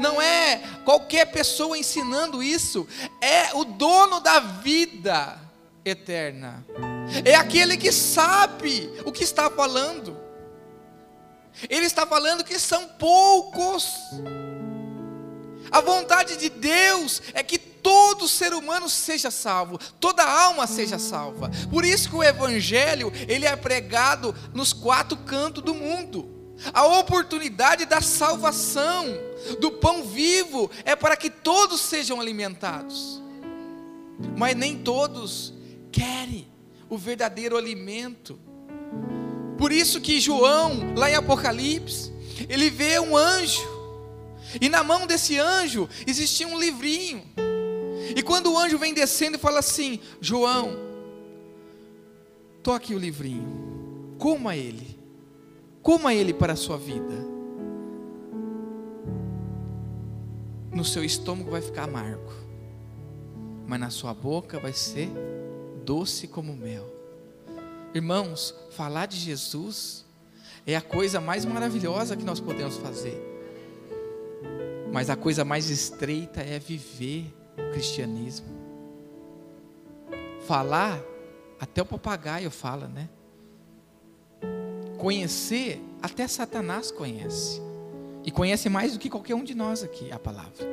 [0.00, 2.88] Não é qualquer pessoa ensinando isso,
[3.20, 5.38] é o dono da vida
[5.84, 6.64] eterna.
[7.22, 10.23] É aquele que sabe o que está falando.
[11.68, 13.92] Ele está falando que são poucos.
[15.70, 21.50] A vontade de Deus é que todo ser humano seja salvo, toda alma seja salva.
[21.70, 26.30] Por isso que o evangelho, ele é pregado nos quatro cantos do mundo.
[26.72, 29.06] A oportunidade da salvação,
[29.60, 33.20] do pão vivo, é para que todos sejam alimentados.
[34.36, 35.52] Mas nem todos
[35.90, 36.48] querem
[36.88, 38.38] o verdadeiro alimento.
[39.64, 42.12] Por isso que João, lá em Apocalipse,
[42.50, 43.66] ele vê um anjo.
[44.60, 47.22] E na mão desse anjo existia um livrinho.
[48.14, 50.76] E quando o anjo vem descendo e fala assim: João,
[52.62, 54.98] toque o livrinho, coma ele.
[55.80, 57.24] Coma ele para a sua vida.
[60.74, 62.34] No seu estômago vai ficar amargo,
[63.66, 65.08] mas na sua boca vai ser
[65.86, 66.93] doce como mel.
[67.94, 70.04] Irmãos, falar de Jesus
[70.66, 73.16] é a coisa mais maravilhosa que nós podemos fazer.
[74.92, 78.48] Mas a coisa mais estreita é viver o cristianismo.
[80.44, 81.00] Falar,
[81.60, 83.08] até o papagaio fala, né?
[84.98, 87.62] Conhecer, até Satanás conhece.
[88.24, 90.66] E conhece mais do que qualquer um de nós aqui a palavra.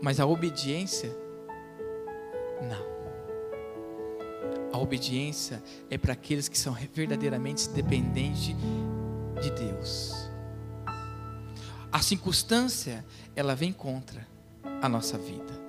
[0.00, 1.10] Mas a obediência,
[2.62, 3.01] não.
[4.72, 8.56] A obediência é para aqueles que são verdadeiramente dependentes
[9.42, 10.12] de Deus.
[11.90, 13.04] A circunstância,
[13.36, 14.26] ela vem contra
[14.80, 15.60] a nossa vida.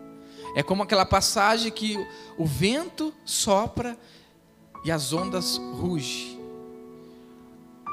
[0.56, 1.98] É como aquela passagem que
[2.38, 3.98] o vento sopra
[4.86, 6.40] e as ondas rugem.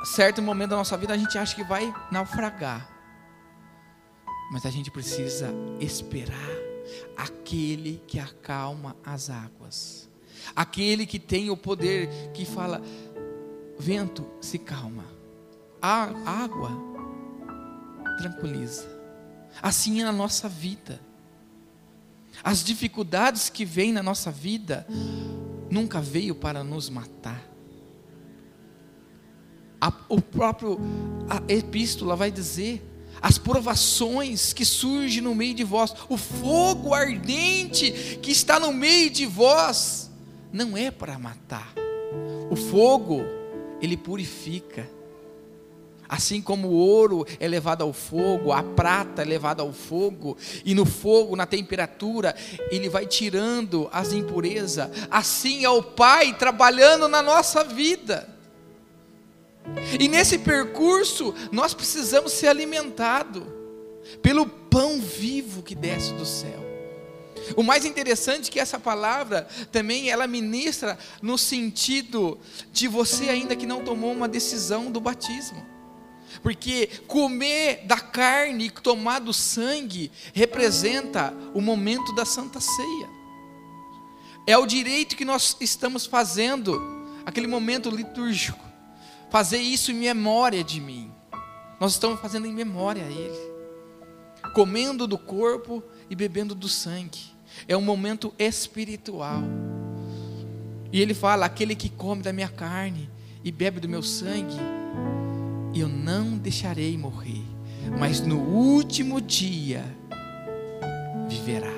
[0.05, 2.89] Certo momento da nossa vida a gente acha que vai naufragar.
[4.53, 6.51] Mas a gente precisa esperar
[7.17, 10.10] aquele que acalma as águas.
[10.55, 12.83] Aquele que tem o poder que fala:
[13.79, 15.05] vento, se calma.
[15.81, 16.71] A água
[18.19, 18.87] tranquiliza.
[19.63, 21.01] Assim é na nossa vida.
[22.43, 24.87] As dificuldades que vêm na nossa vida
[25.71, 27.43] nunca veio para nos matar.
[29.81, 30.79] A, o próprio
[31.29, 32.87] a epístola vai dizer
[33.23, 39.11] as provações que surgem no meio de vós, o fogo ardente que está no meio
[39.11, 40.10] de vós,
[40.53, 41.73] não é para matar.
[42.51, 43.23] O fogo,
[43.81, 44.89] ele purifica.
[46.09, 50.75] Assim como o ouro é levado ao fogo, a prata é levada ao fogo, e
[50.75, 52.35] no fogo, na temperatura,
[52.69, 54.91] ele vai tirando as impurezas.
[55.09, 58.29] Assim é o Pai trabalhando na nossa vida.
[60.01, 63.45] E nesse percurso, nós precisamos ser alimentados
[64.21, 66.61] pelo pão vivo que desce do céu.
[67.57, 72.39] O mais interessante é que essa palavra também ela ministra no sentido
[72.73, 75.65] de você ainda que não tomou uma decisão do batismo.
[76.43, 83.11] Porque comer da carne e tomar do sangue representa o momento da santa ceia.
[84.47, 86.81] É o direito que nós estamos fazendo,
[87.27, 88.65] aquele momento litúrgico.
[89.31, 91.13] Fazer isso em memória de mim.
[91.79, 93.51] Nós estamos fazendo em memória a Ele.
[94.55, 97.21] Comendo do corpo e bebendo do sangue.
[97.67, 99.43] É um momento espiritual.
[100.93, 103.09] E ele fala: aquele que come da minha carne
[103.45, 104.57] e bebe do meu sangue,
[105.75, 107.45] eu não deixarei morrer,
[107.99, 109.85] mas no último dia
[111.29, 111.73] viverá.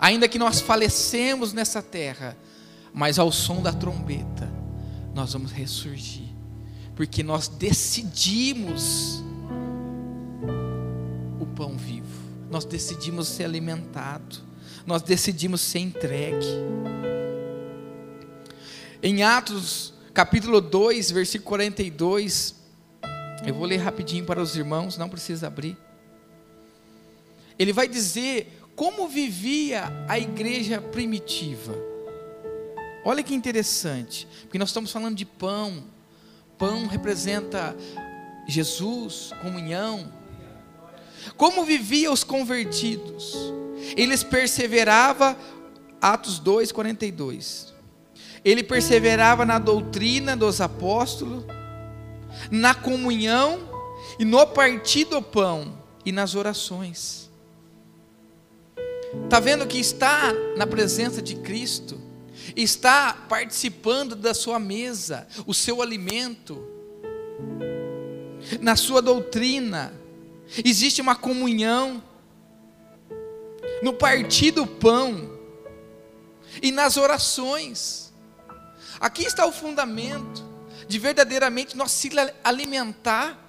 [0.00, 2.36] Ainda que nós falecemos nessa terra,
[2.92, 4.50] mas ao som da trombeta,
[5.14, 6.28] nós vamos ressurgir,
[6.94, 9.22] porque nós decidimos
[11.40, 14.45] o pão vivo, nós decidimos ser alimentado,
[14.86, 16.46] nós decidimos ser entregue.
[19.02, 22.54] Em Atos capítulo 2, versículo 42.
[23.46, 25.76] Eu vou ler rapidinho para os irmãos, não precisa abrir.
[27.58, 31.76] Ele vai dizer como vivia a igreja primitiva.
[33.04, 35.84] Olha que interessante, porque nós estamos falando de pão.
[36.56, 37.76] Pão representa
[38.48, 40.12] Jesus, comunhão.
[41.36, 43.34] Como viviam os convertidos?
[43.96, 45.36] Eles perseveravam,
[46.00, 47.76] Atos 2, 42
[48.46, 51.44] ele perseverava na doutrina dos apóstolos,
[52.48, 53.58] na comunhão
[54.20, 57.28] e no partir do pão e nas orações.
[59.24, 62.00] Está vendo que está na presença de Cristo,
[62.54, 66.64] está participando da sua mesa, o seu alimento,
[68.60, 69.92] na sua doutrina,
[70.64, 72.00] existe uma comunhão,
[73.82, 75.30] no partir do pão
[76.62, 78.12] e nas orações.
[79.00, 80.44] Aqui está o fundamento
[80.88, 82.10] de verdadeiramente nós se
[82.44, 83.42] alimentar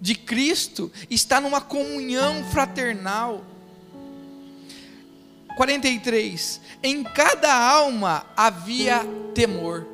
[0.00, 3.44] de Cristo, está numa comunhão fraternal.
[5.56, 6.60] 43.
[6.82, 9.00] Em cada alma havia
[9.34, 9.86] temor.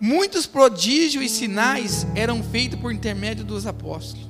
[0.00, 4.27] Muitos prodígios e sinais eram feitos por intermédio dos apóstolos.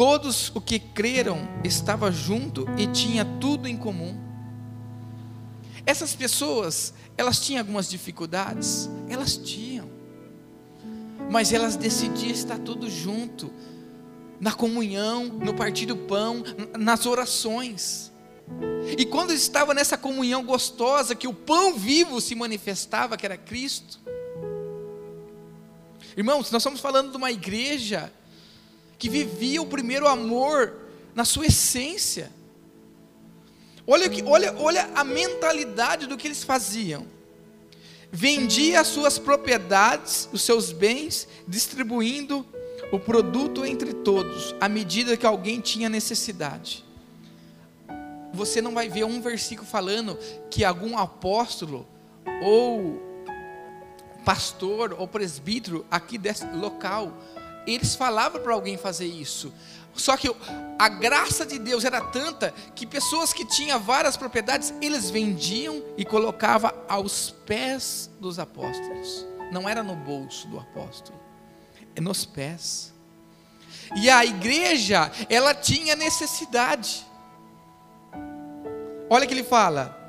[0.00, 4.30] Todos os que creram estavam junto e tinha tudo em comum
[5.84, 8.88] essas pessoas, elas tinham algumas dificuldades?
[9.08, 9.90] Elas tinham.
[11.30, 13.52] Mas elas decidiam estar tudo junto,
[14.40, 16.42] na comunhão, no partir do pão,
[16.78, 18.10] nas orações.
[18.96, 23.98] E quando estava nessa comunhão gostosa, que o pão vivo se manifestava, que era Cristo.
[26.16, 28.12] Irmãos, nós estamos falando de uma igreja
[29.00, 30.74] que vivia o primeiro amor
[31.14, 32.30] na sua essência.
[33.86, 37.06] Olha, que, olha, olha a mentalidade do que eles faziam.
[38.12, 42.46] Vendia as suas propriedades, os seus bens, distribuindo
[42.92, 46.84] o produto entre todos, à medida que alguém tinha necessidade.
[48.34, 50.18] Você não vai ver um versículo falando
[50.50, 51.86] que algum apóstolo
[52.42, 53.00] ou
[54.26, 57.16] pastor ou presbítero aqui desse local,
[57.74, 59.52] eles falavam para alguém fazer isso.
[59.94, 60.34] Só que
[60.78, 66.04] a graça de Deus era tanta que pessoas que tinham várias propriedades, eles vendiam e
[66.04, 69.26] colocavam aos pés dos apóstolos.
[69.52, 71.18] Não era no bolso do apóstolo,
[71.94, 72.94] é nos pés.
[73.96, 77.04] E a igreja, ela tinha necessidade.
[79.08, 80.00] Olha que ele fala: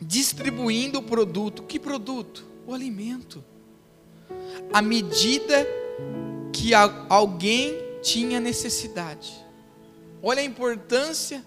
[0.00, 1.62] distribuindo o produto.
[1.62, 2.46] Que produto?
[2.66, 3.44] O alimento.
[4.72, 5.66] À medida
[6.52, 9.34] que alguém tinha necessidade.
[10.22, 11.44] Olha a importância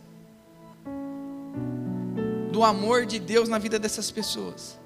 [2.51, 4.77] do amor de Deus na vida dessas pessoas.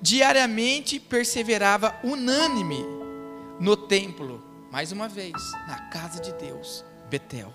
[0.00, 2.84] Diariamente perseverava unânime
[3.58, 5.32] no templo, mais uma vez,
[5.66, 7.52] na casa de Deus, Betel.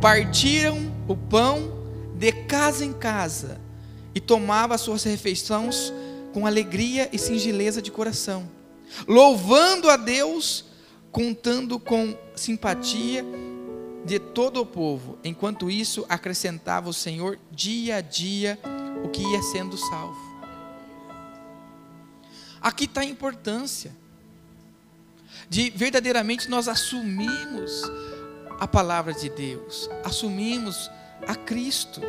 [0.00, 0.76] Partiram
[1.08, 1.84] o pão
[2.16, 3.60] de casa em casa
[4.14, 5.92] e tomava suas refeições
[6.34, 8.50] com alegria e singeleza de coração,
[9.06, 10.64] louvando a Deus,
[11.12, 13.24] contando com simpatia
[14.04, 15.16] de todo o povo.
[15.22, 18.58] Enquanto isso, acrescentava o Senhor dia a dia
[19.04, 20.34] o que ia sendo salvo.
[22.60, 23.92] Aqui está a importância
[25.48, 27.82] de verdadeiramente nós assumimos
[28.58, 30.90] a palavra de Deus, assumimos
[31.28, 32.00] a Cristo.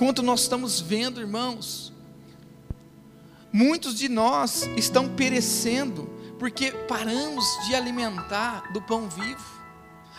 [0.00, 1.92] Quanto nós estamos vendo, irmãos,
[3.52, 9.44] muitos de nós estão perecendo porque paramos de alimentar do pão vivo.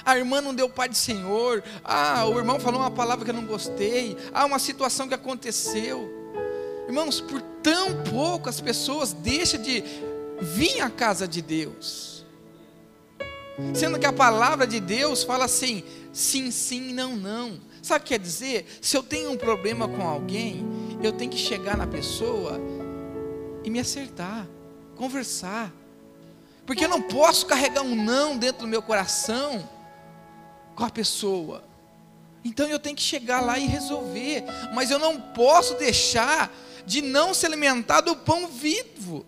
[0.05, 1.63] A irmã não deu pai de Senhor.
[1.83, 4.15] Ah, o irmão falou uma palavra que eu não gostei.
[4.31, 6.07] Ah, uma situação que aconteceu.
[6.85, 9.83] Irmãos, por tão pouco as pessoas deixam de
[10.39, 12.23] vir à casa de Deus.
[13.73, 17.70] Sendo que a palavra de Deus fala assim: sim, sim, não, não.
[17.81, 18.65] Sabe o que quer dizer?
[18.81, 20.65] Se eu tenho um problema com alguém,
[21.01, 22.59] eu tenho que chegar na pessoa
[23.63, 24.47] e me acertar,
[24.95, 25.71] conversar.
[26.65, 29.67] Porque eu não posso carregar um não dentro do meu coração
[30.75, 31.63] com a pessoa.
[32.45, 34.43] Então eu tenho que chegar lá e resolver.
[34.73, 36.51] Mas eu não posso deixar
[36.85, 39.25] de não se alimentar do pão vivo.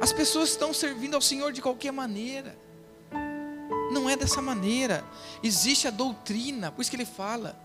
[0.00, 2.56] As pessoas estão servindo ao Senhor de qualquer maneira.
[3.90, 5.04] Não é dessa maneira.
[5.42, 7.58] Existe a doutrina, por isso que ele fala.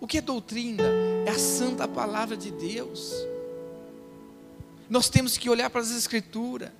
[0.00, 0.84] O que é doutrina?
[1.26, 3.12] É a santa palavra de Deus.
[4.88, 6.70] Nós temos que olhar para as Escrituras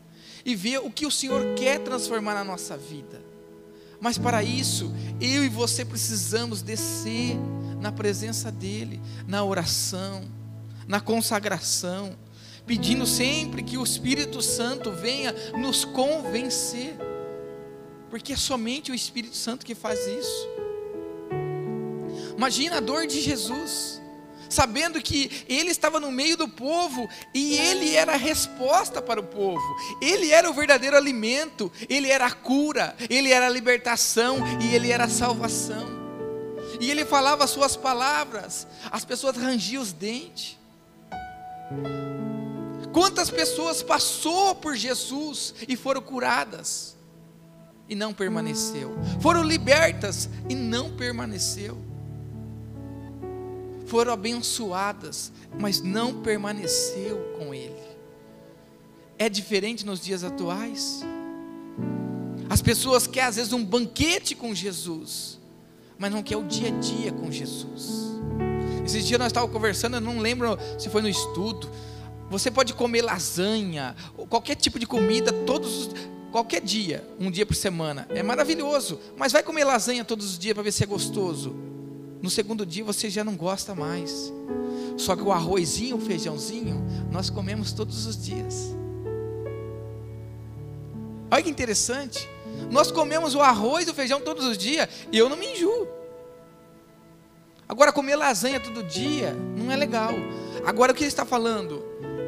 [0.44, 3.20] e ver o que o Senhor quer transformar na nossa vida.
[4.00, 7.36] Mas para isso, eu e você precisamos descer
[7.80, 10.22] na presença dEle, na oração,
[10.86, 12.16] na consagração,
[12.66, 16.96] pedindo sempre que o Espírito Santo venha nos convencer,
[18.10, 20.48] porque é somente o Espírito Santo que faz isso.
[22.36, 24.00] Imagina a dor de Jesus,
[24.48, 29.24] sabendo que ele estava no meio do povo e ele era a resposta para o
[29.24, 29.64] povo,
[30.00, 34.90] ele era o verdadeiro alimento, ele era a cura, ele era a libertação e ele
[34.90, 35.96] era a salvação.
[36.78, 40.58] E ele falava as suas palavras, as pessoas rangiam os dentes.
[42.92, 46.95] Quantas pessoas passou por Jesus e foram curadas
[47.88, 48.96] e não permaneceu?
[49.20, 51.78] Foram libertas e não permaneceu.
[53.86, 57.86] Foram abençoadas, mas não permaneceu com ele.
[59.18, 61.02] É diferente nos dias atuais.
[62.48, 65.38] As pessoas querem às vezes um banquete com Jesus,
[65.98, 68.06] mas não quer o dia a dia com Jesus.
[68.84, 71.68] Esses dias nós estávamos conversando, eu não lembro se foi no estudo,
[72.30, 73.96] você pode comer lasanha,
[74.28, 75.90] qualquer tipo de comida, todos
[76.36, 78.06] qualquer dia, um dia por semana.
[78.10, 79.00] É maravilhoso.
[79.16, 81.56] Mas vai comer lasanha todos os dias para ver se é gostoso.
[82.20, 84.30] No segundo dia você já não gosta mais.
[84.98, 88.74] Só que o arrozinho, o feijãozinho, nós comemos todos os dias.
[91.30, 92.28] Olha que interessante.
[92.70, 95.88] Nós comemos o arroz e o feijão todos os dias e eu não me enjoo.
[97.66, 100.12] Agora, comer lasanha todo dia não é legal.
[100.66, 101.82] Agora, o que ele está falando?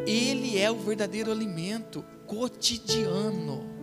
[0.06, 3.77] Ele é o verdadeiro alimento cotidiano.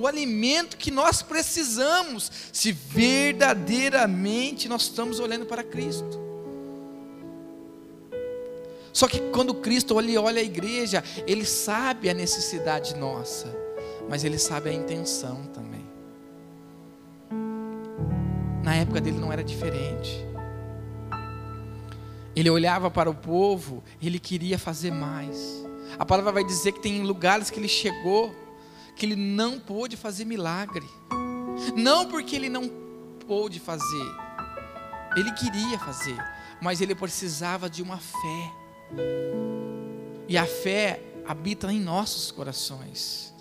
[0.00, 6.18] O alimento que nós precisamos, se verdadeiramente nós estamos olhando para Cristo.
[8.94, 13.54] Só que quando Cristo olha, olha a igreja, ele sabe a necessidade nossa,
[14.08, 15.84] mas ele sabe a intenção também.
[18.64, 20.24] Na época dele não era diferente.
[22.34, 25.62] Ele olhava para o povo, ele queria fazer mais.
[25.98, 28.34] A palavra vai dizer que tem lugares que ele chegou
[28.96, 30.86] que ele não pôde fazer milagre.
[31.76, 32.68] Não porque ele não
[33.26, 34.14] pôde fazer,
[35.16, 36.16] ele queria fazer,
[36.60, 38.52] mas ele precisava de uma fé.
[40.28, 43.32] E a fé habita em nossos corações.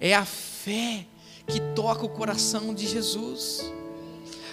[0.00, 1.06] É a fé
[1.46, 3.70] que toca o coração de Jesus.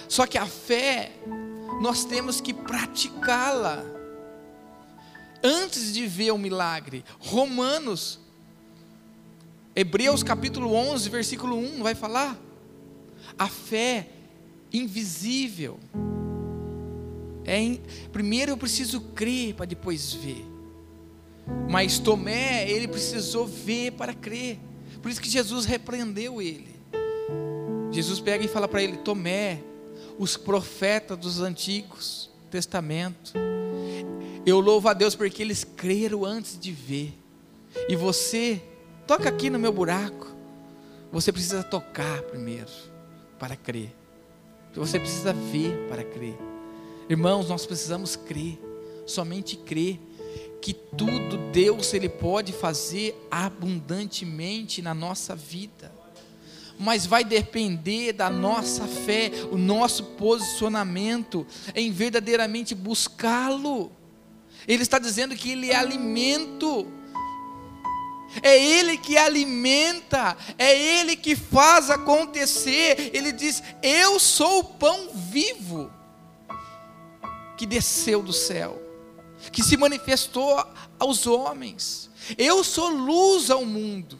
[0.08, 1.12] Só que a fé,
[1.80, 3.84] nós temos que praticá-la.
[5.42, 8.19] Antes de ver o milagre, Romanos,
[9.80, 12.38] Hebreus capítulo 11, versículo 1, vai falar:
[13.38, 14.08] a fé
[14.70, 15.80] invisível.
[17.46, 17.80] É in...
[18.12, 20.44] Primeiro eu preciso crer para depois ver.
[21.70, 24.58] Mas Tomé, ele precisou ver para crer.
[25.00, 26.68] Por isso que Jesus repreendeu ele.
[27.90, 29.62] Jesus pega e fala para ele: Tomé,
[30.18, 33.32] os profetas dos antigos testamento.
[34.44, 37.14] Eu louvo a Deus porque eles creram antes de ver.
[37.88, 38.60] E você,
[39.10, 40.28] toca aqui no meu buraco.
[41.10, 42.70] Você precisa tocar primeiro
[43.40, 43.92] para crer.
[44.72, 46.38] Você precisa ver para crer.
[47.08, 48.56] Irmãos, nós precisamos crer,
[49.08, 49.98] somente crer
[50.62, 55.92] que tudo Deus ele pode fazer abundantemente na nossa vida.
[56.78, 61.44] Mas vai depender da nossa fé, o nosso posicionamento
[61.74, 63.90] em verdadeiramente buscá-lo.
[64.68, 66.99] Ele está dizendo que ele é alimento.
[68.42, 73.10] É Ele que alimenta, é Ele que faz acontecer.
[73.12, 75.90] Ele diz: Eu sou o pão vivo
[77.56, 78.80] que desceu do céu,
[79.50, 80.64] que se manifestou
[80.98, 82.08] aos homens.
[82.38, 84.18] Eu sou luz ao mundo.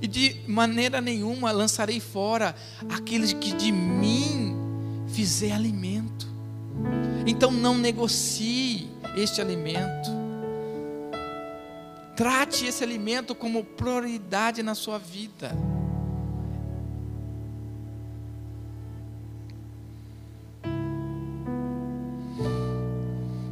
[0.00, 2.54] E de maneira nenhuma lançarei fora
[2.88, 4.56] aqueles que de mim
[5.08, 6.26] fizer alimento.
[7.26, 10.25] Então não negocie este alimento.
[12.16, 15.52] Trate esse alimento como prioridade na sua vida.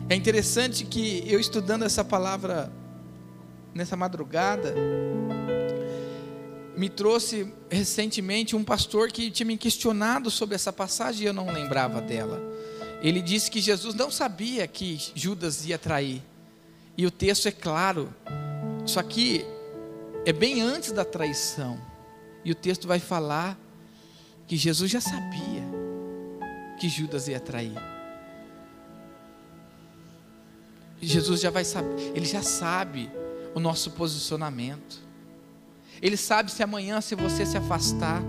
[0.09, 2.73] É interessante que eu estudando essa palavra
[3.75, 4.75] nessa madrugada,
[6.77, 11.53] me trouxe recentemente um pastor que tinha me questionado sobre essa passagem e eu não
[11.53, 12.41] lembrava dela.
[13.03, 16.23] Ele disse que Jesus não sabia que Judas ia trair.
[16.97, 18.15] E o texto é claro.
[18.87, 19.45] Só que
[20.25, 21.79] é bem antes da traição.
[22.45, 23.59] E o texto vai falar
[24.47, 25.63] que Jesus já sabia
[26.79, 27.73] que Judas ia trair.
[31.01, 33.11] Jesus já vai saber, ele já sabe
[33.55, 35.03] o nosso posicionamento.
[36.03, 38.23] Ele sabe se amanhã, se você se afastar.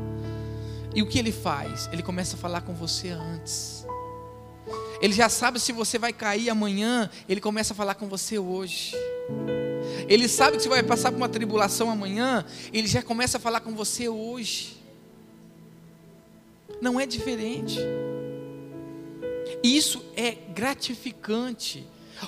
[0.93, 1.89] E o que ele faz?
[1.91, 3.85] Ele começa a falar com você antes.
[5.01, 8.95] Ele já sabe se você vai cair amanhã, ele começa a falar com você hoje.
[10.07, 13.59] Ele sabe que você vai passar por uma tribulação amanhã, ele já começa a falar
[13.59, 14.77] com você hoje.
[16.81, 17.79] Não é diferente.
[19.63, 21.87] Isso é gratificante.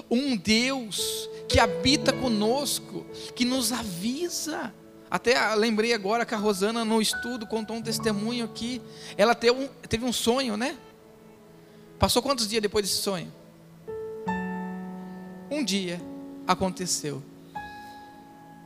[0.10, 3.06] Um Deus que habita conosco,
[3.36, 4.74] que nos avisa.
[5.10, 8.82] Até lembrei agora que a Rosana no estudo contou um testemunho aqui.
[9.16, 10.78] Ela teve um, teve um sonho, né?
[11.98, 13.32] Passou quantos dias depois desse sonho?
[15.50, 16.02] Um dia
[16.46, 17.24] aconteceu.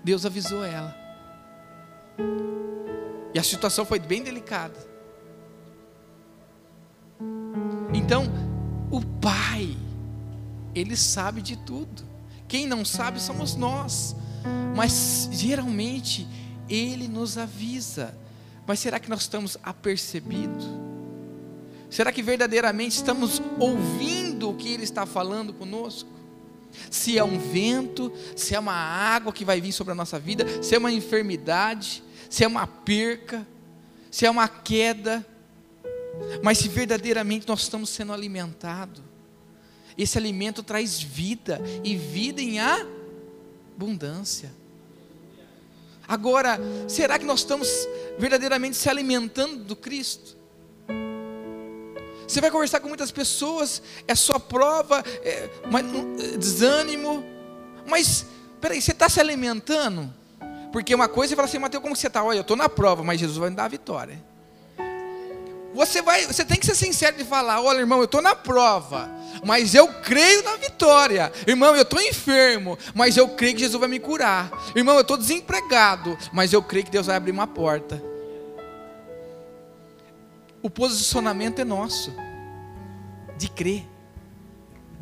[0.04, 0.96] Deus avisou ela.
[3.34, 4.78] E a situação foi bem delicada.
[7.94, 8.26] Então,
[8.90, 9.78] o Pai,
[10.74, 12.04] Ele sabe de tudo.
[12.48, 14.16] Quem não sabe somos nós.
[14.76, 16.28] Mas geralmente
[16.70, 18.18] Ele nos avisa.
[18.66, 20.66] Mas será que nós estamos apercebidos?
[21.90, 26.10] Será que verdadeiramente estamos ouvindo o que Ele está falando conosco?
[26.90, 30.46] Se é um vento, se é uma água que vai vir sobre a nossa vida,
[30.64, 33.46] se é uma enfermidade, se é uma perca,
[34.10, 35.26] se é uma queda,
[36.44, 39.02] mas se verdadeiramente nós estamos sendo alimentados,
[39.98, 44.52] esse alimento traz vida e vida em abundância.
[46.08, 47.70] Agora, será que nós estamos
[48.18, 50.41] verdadeiramente se alimentando do Cristo?
[52.32, 57.26] Você vai conversar com muitas pessoas, é só prova, é, é, desânimo.
[57.86, 58.26] Mas,
[58.62, 60.10] peraí, você está se alimentando?
[60.72, 62.24] Porque uma coisa é falar assim, Mateus, como você está?
[62.24, 64.24] Olha, eu estou na prova, mas Jesus vai me dar a vitória.
[65.74, 69.12] Você vai, você tem que ser sincero de falar, olha, irmão, eu estou na prova,
[69.44, 71.34] mas eu creio na vitória.
[71.46, 74.50] Irmão, eu estou enfermo, mas eu creio que Jesus vai me curar.
[74.74, 78.11] Irmão, eu estou desempregado, mas eu creio que Deus vai abrir uma porta.
[80.62, 82.14] O posicionamento é nosso,
[83.38, 83.88] de crer.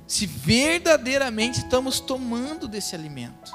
[0.07, 3.51] Se verdadeiramente estamos tomando desse alimento.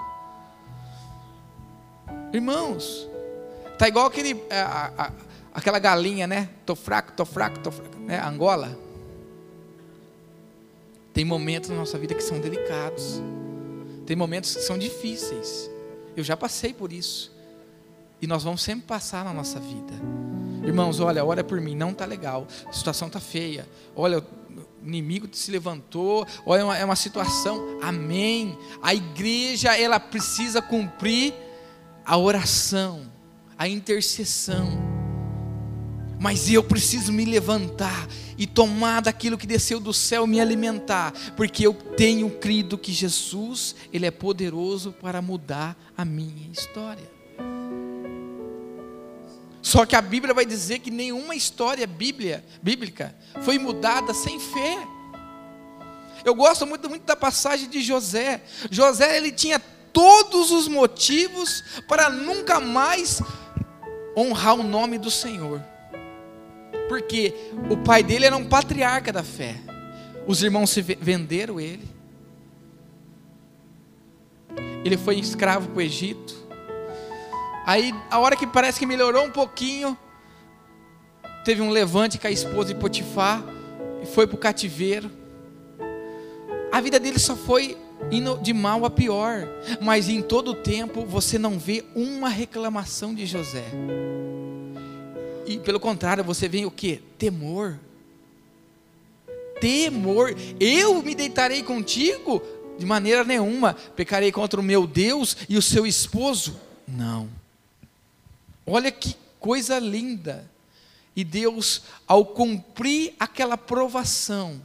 [2.32, 3.08] Irmãos,
[3.78, 5.12] tá igual aquele, a, a,
[5.54, 6.50] aquela galinha, né?
[6.66, 8.20] Tô fraco, tô fraco, tô fraco, né?
[8.20, 8.78] Angola.
[11.12, 13.22] Tem momentos na nossa vida que são delicados.
[14.04, 15.70] Tem momentos que são difíceis.
[16.16, 17.32] Eu já passei por isso.
[18.20, 19.92] E nós vamos sempre passar na nossa vida.
[20.64, 22.46] Irmãos, olha, olha por mim, não está legal.
[22.66, 23.68] A situação está feia.
[23.94, 24.24] Olha, o
[24.86, 26.26] inimigo se levantou.
[26.46, 27.78] Olha, é uma, é uma situação.
[27.82, 28.58] Amém.
[28.82, 31.34] A igreja, ela precisa cumprir
[32.04, 33.10] a oração,
[33.58, 34.94] a intercessão.
[36.18, 38.08] Mas eu preciso me levantar
[38.38, 43.76] e tomar daquilo que desceu do céu, me alimentar, porque eu tenho crido que Jesus,
[43.92, 47.13] ele é poderoso para mudar a minha história.
[49.64, 54.76] Só que a Bíblia vai dizer que nenhuma história bíblia, bíblica foi mudada sem fé.
[56.22, 58.42] Eu gosto muito, muito da passagem de José.
[58.70, 59.58] José ele tinha
[59.90, 63.22] todos os motivos para nunca mais
[64.14, 65.62] honrar o nome do Senhor.
[66.86, 67.34] Porque
[67.70, 69.56] o pai dele era um patriarca da fé.
[70.26, 71.88] Os irmãos se venderam ele.
[74.84, 76.43] Ele foi escravo para o Egito.
[77.66, 79.96] Aí, a hora que parece que melhorou um pouquinho,
[81.44, 83.42] teve um levante com a esposa de Potifar
[84.02, 85.10] e foi para o cativeiro.
[86.70, 87.76] A vida dele só foi
[88.10, 89.48] indo de mal a pior,
[89.80, 93.64] mas em todo o tempo você não vê uma reclamação de José.
[95.46, 97.02] E pelo contrário, você vê o que?
[97.18, 97.78] Temor.
[99.60, 100.34] Temor.
[100.58, 102.42] Eu me deitarei contigo?
[102.78, 103.74] De maneira nenhuma.
[103.94, 106.60] Pecarei contra o meu Deus e o seu esposo?
[106.88, 107.43] Não.
[108.66, 110.50] Olha que coisa linda.
[111.16, 114.60] E Deus, ao cumprir aquela provação,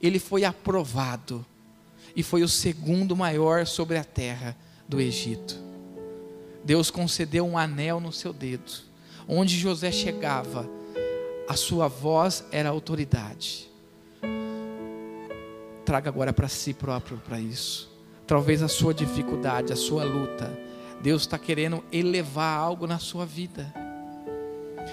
[0.00, 1.44] ele foi aprovado
[2.16, 4.56] e foi o segundo maior sobre a terra
[4.88, 5.60] do Egito.
[6.64, 8.72] Deus concedeu um anel no seu dedo.
[9.28, 10.68] Onde José chegava,
[11.48, 13.68] a sua voz era autoridade.
[15.84, 17.90] Traga agora para si próprio para isso.
[18.26, 20.50] Talvez a sua dificuldade, a sua luta,
[21.02, 23.72] Deus está querendo elevar algo na sua vida.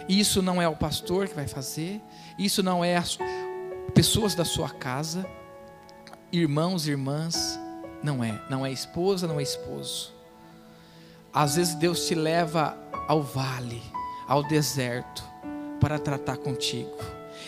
[0.08, 2.02] Isso não é o pastor que vai fazer,
[2.38, 3.18] isso não é as
[3.94, 5.26] pessoas da sua casa,
[6.32, 7.60] irmãos irmãs,
[8.02, 10.14] não é, não é esposa, não é esposo.
[11.32, 12.76] Às vezes Deus te leva
[13.08, 13.82] ao vale,
[14.28, 15.24] ao deserto,
[15.80, 16.98] para tratar contigo.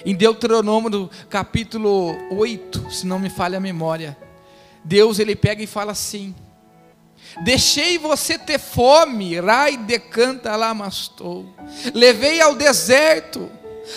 [0.06, 4.18] Em Deuteronômio capítulo 8, se não me falha a memória,
[4.84, 6.36] Deus ele pega e fala assim:
[7.40, 11.46] Deixei você ter fome, rai decanta lá mastou.
[11.94, 13.50] Levei ao deserto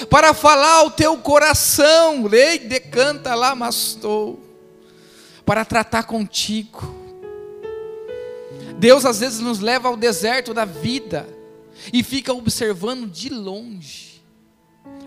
[0.09, 4.41] para falar ao teu coração, rei decanta lá mastou.
[5.45, 7.03] Para tratar contigo.
[8.79, 11.29] Deus às vezes nos leva ao deserto da vida
[11.93, 14.23] e fica observando de longe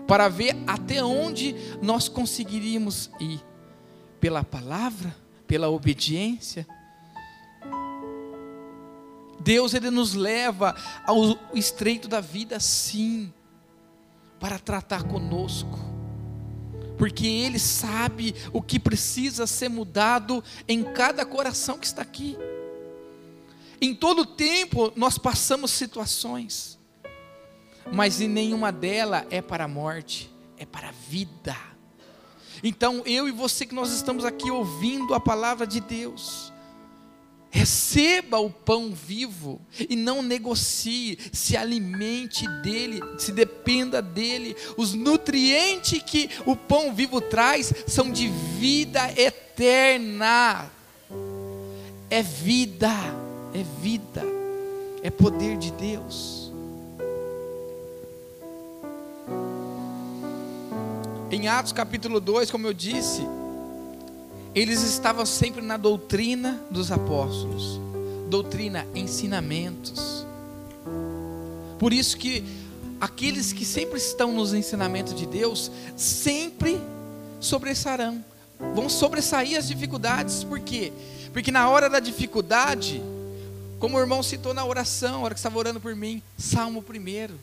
[0.06, 3.40] para ver até onde nós conseguiríamos ir
[4.20, 5.14] pela palavra,
[5.46, 6.66] pela obediência
[9.48, 10.76] Deus ele nos leva
[11.06, 13.32] ao estreito da vida sim,
[14.38, 15.78] para tratar conosco.
[16.98, 22.36] Porque ele sabe o que precisa ser mudado em cada coração que está aqui.
[23.80, 26.78] Em todo tempo nós passamos situações,
[27.90, 31.56] mas em nenhuma delas é para a morte, é para a vida.
[32.62, 36.52] Então eu e você que nós estamos aqui ouvindo a palavra de Deus,
[37.50, 44.54] Receba o pão vivo e não negocie, se alimente dele, se dependa dele.
[44.76, 50.70] Os nutrientes que o pão vivo traz são de vida eterna.
[52.10, 52.92] É vida,
[53.54, 54.22] é vida,
[55.02, 56.52] é poder de Deus.
[61.30, 63.22] Em Atos capítulo 2, como eu disse,
[64.58, 67.80] eles estavam sempre na doutrina dos apóstolos,
[68.28, 70.26] doutrina, ensinamentos.
[71.78, 72.42] Por isso que
[73.00, 76.80] aqueles que sempre estão nos ensinamentos de Deus, sempre
[77.38, 78.24] sobressarão,
[78.74, 80.92] vão sobressair as dificuldades, por quê?
[81.32, 83.00] Porque na hora da dificuldade,
[83.78, 87.38] como o irmão citou na oração, a hora que estava orando por mim, Salmo primeiro,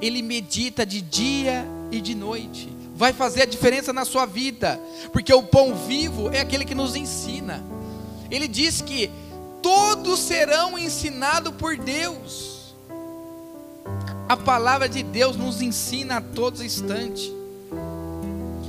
[0.00, 2.68] ele medita de dia e de noite.
[2.94, 4.80] Vai fazer a diferença na sua vida,
[5.12, 7.62] porque o pão vivo é aquele que nos ensina.
[8.30, 9.10] Ele diz que
[9.62, 12.74] todos serão ensinados por Deus.
[14.28, 17.30] A palavra de Deus nos ensina a todos instantes.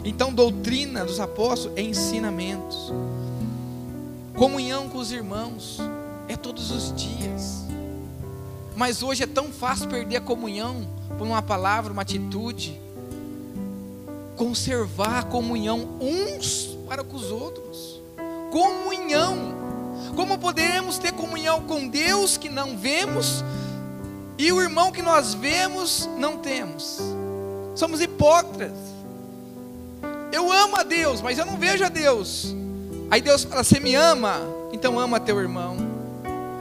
[0.03, 2.93] Então, doutrina dos apóstolos é ensinamentos.
[4.35, 5.79] Comunhão com os irmãos
[6.27, 7.65] é todos os dias.
[8.75, 12.79] Mas hoje é tão fácil perder a comunhão por uma palavra, uma atitude.
[14.35, 18.01] Conservar a comunhão uns para com os outros.
[18.51, 19.55] Comunhão.
[20.15, 23.43] Como poderemos ter comunhão com Deus que não vemos
[24.37, 26.99] e o irmão que nós vemos não temos?
[27.75, 28.77] Somos hipócritas.
[30.31, 32.55] Eu amo a Deus, mas eu não vejo a Deus.
[33.09, 34.39] Aí Deus fala: Você me ama?
[34.71, 35.77] Então ama teu irmão.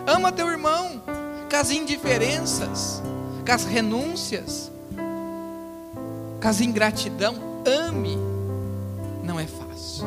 [0.07, 1.03] Ama teu irmão
[1.51, 3.03] com as indiferenças,
[3.47, 4.73] com as renúncias,
[6.43, 7.37] com as ingratidão.
[7.65, 8.19] Ame.
[9.23, 10.05] Não é fácil.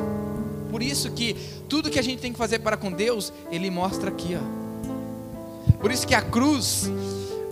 [0.70, 1.34] Por isso que
[1.68, 5.80] tudo que a gente tem que fazer para com Deus, Ele mostra aqui, ó.
[5.80, 6.92] Por isso que a cruz,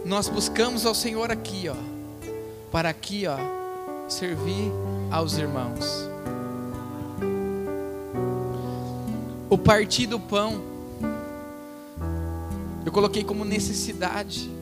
[0.06, 1.76] nós buscamos ao Senhor aqui, ó.
[2.72, 3.38] Para aqui, ó,
[4.10, 4.72] servir
[5.10, 6.08] aos irmãos.
[9.50, 10.62] O partir do pão,
[12.86, 14.57] eu coloquei como necessidade.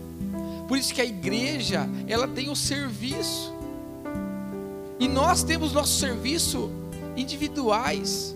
[0.67, 3.53] Por isso que a igreja, ela tem o serviço.
[4.99, 6.71] E nós temos nosso serviço
[7.15, 8.35] individuais.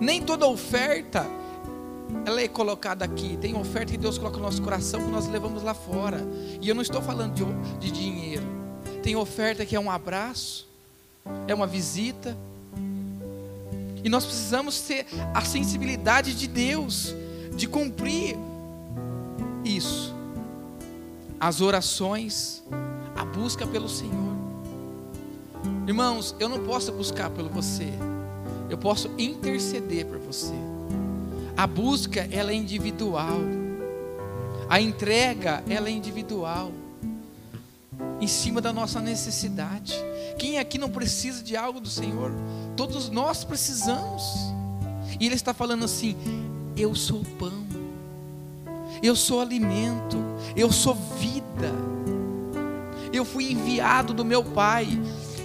[0.00, 1.26] Nem toda oferta
[2.24, 3.36] ela é colocada aqui.
[3.40, 6.20] Tem oferta que Deus coloca no nosso coração que nós levamos lá fora.
[6.60, 8.44] E eu não estou falando de, de dinheiro.
[9.02, 10.66] Tem oferta que é um abraço,
[11.46, 12.36] é uma visita.
[14.02, 17.14] E nós precisamos ter a sensibilidade de Deus,
[17.56, 18.36] de cumprir
[19.64, 20.13] isso.
[21.44, 22.62] As orações,
[23.14, 24.34] a busca pelo Senhor.
[25.86, 27.92] Irmãos, eu não posso buscar pelo você.
[28.70, 30.54] Eu posso interceder por você.
[31.54, 33.36] A busca ela é individual.
[34.70, 36.72] A entrega ela é individual.
[38.22, 39.94] Em cima da nossa necessidade.
[40.38, 42.32] Quem aqui não precisa de algo do Senhor?
[42.74, 44.24] Todos nós precisamos.
[45.20, 46.16] E Ele está falando assim:
[46.74, 47.63] Eu sou o pão,
[49.04, 50.16] eu sou alimento,
[50.56, 51.70] eu sou vida.
[53.12, 54.88] Eu fui enviado do meu Pai.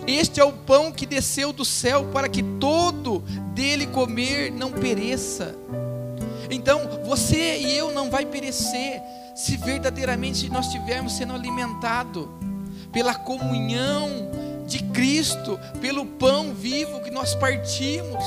[0.07, 3.19] Este é o pão que desceu do céu para que todo
[3.53, 5.53] dele comer não pereça.
[6.49, 9.01] Então, você e eu não vai perecer
[9.35, 12.27] se verdadeiramente nós estivermos sendo alimentados
[12.93, 14.31] pela comunhão
[14.65, 18.23] de Cristo, pelo pão vivo que nós partimos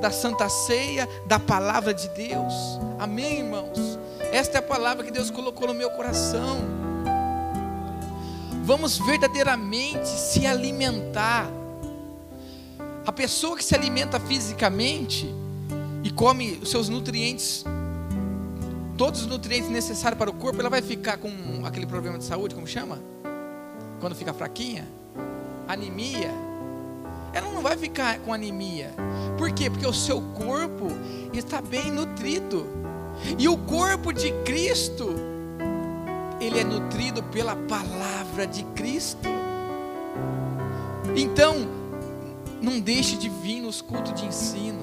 [0.00, 2.52] da Santa Ceia, da palavra de Deus.
[2.98, 3.91] Amém, irmãos?
[4.32, 6.62] Esta é a palavra que Deus colocou no meu coração.
[8.64, 11.50] Vamos verdadeiramente se alimentar.
[13.04, 15.30] A pessoa que se alimenta fisicamente
[16.02, 17.62] e come os seus nutrientes,
[18.96, 21.30] todos os nutrientes necessários para o corpo, ela vai ficar com
[21.66, 23.00] aquele problema de saúde, como chama?
[24.00, 24.88] Quando fica fraquinha?
[25.68, 26.30] Anemia.
[27.34, 28.94] Ela não vai ficar com anemia.
[29.36, 29.68] Por quê?
[29.68, 30.86] Porque o seu corpo
[31.34, 32.81] está bem nutrido.
[33.38, 35.14] E o corpo de Cristo,
[36.40, 39.28] ele é nutrido pela palavra de Cristo.
[41.16, 41.66] Então,
[42.60, 44.82] não deixe de vir nos cultos de ensino.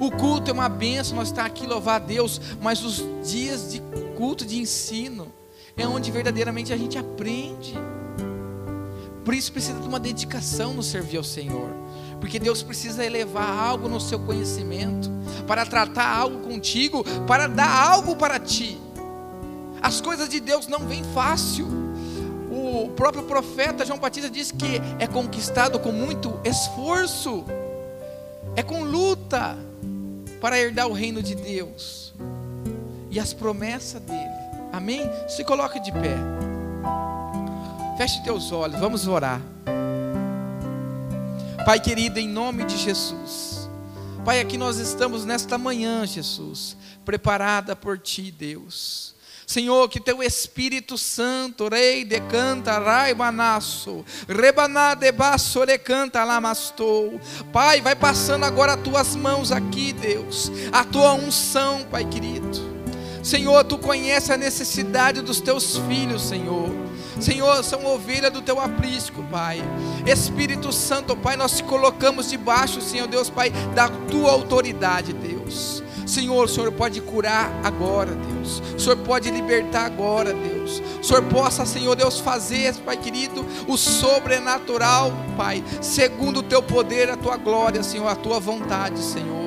[0.00, 3.82] O culto é uma benção, nós estar aqui louvar a Deus, mas os dias de
[4.16, 5.32] culto de ensino
[5.76, 7.74] é onde verdadeiramente a gente aprende.
[9.24, 11.70] Por isso precisa de uma dedicação no servir ao Senhor.
[12.20, 15.10] Porque Deus precisa elevar algo no seu conhecimento,
[15.46, 18.78] para tratar algo contigo, para dar algo para ti.
[19.80, 21.66] As coisas de Deus não vêm fácil.
[22.50, 27.44] O próprio profeta João Batista diz que é conquistado com muito esforço,
[28.56, 29.56] é com luta
[30.40, 32.12] para herdar o reino de Deus
[33.10, 34.38] e as promessas dele.
[34.72, 35.00] Amém?
[35.28, 36.16] Se coloque de pé.
[37.96, 39.40] Feche teus olhos, vamos orar.
[41.64, 43.68] Pai querido, em nome de Jesus.
[44.24, 49.14] Pai, aqui nós estamos nesta manhã, Jesus, preparada por ti, Deus.
[49.46, 57.18] Senhor, que teu Espírito Santo, rei de canta, raibanaço, rebaná de baço, recanta, lamastou.
[57.50, 62.78] Pai, vai passando agora as tuas mãos aqui, Deus, a tua unção, Pai querido.
[63.22, 66.87] Senhor, tu conheces a necessidade dos teus filhos, Senhor.
[67.20, 69.60] Senhor, são ovelha do teu aprisco, Pai.
[70.06, 75.77] Espírito Santo, Pai, nós te colocamos debaixo, Senhor Deus, Pai, da tua autoridade, Deus.
[76.08, 78.62] Senhor, o Senhor pode curar agora, Deus.
[78.76, 80.82] O Senhor pode libertar agora, Deus.
[81.00, 87.10] O Senhor possa, Senhor Deus, fazer, Pai querido, o sobrenatural, Pai, segundo o teu poder,
[87.10, 89.38] a tua glória, Senhor, a tua vontade, Senhor.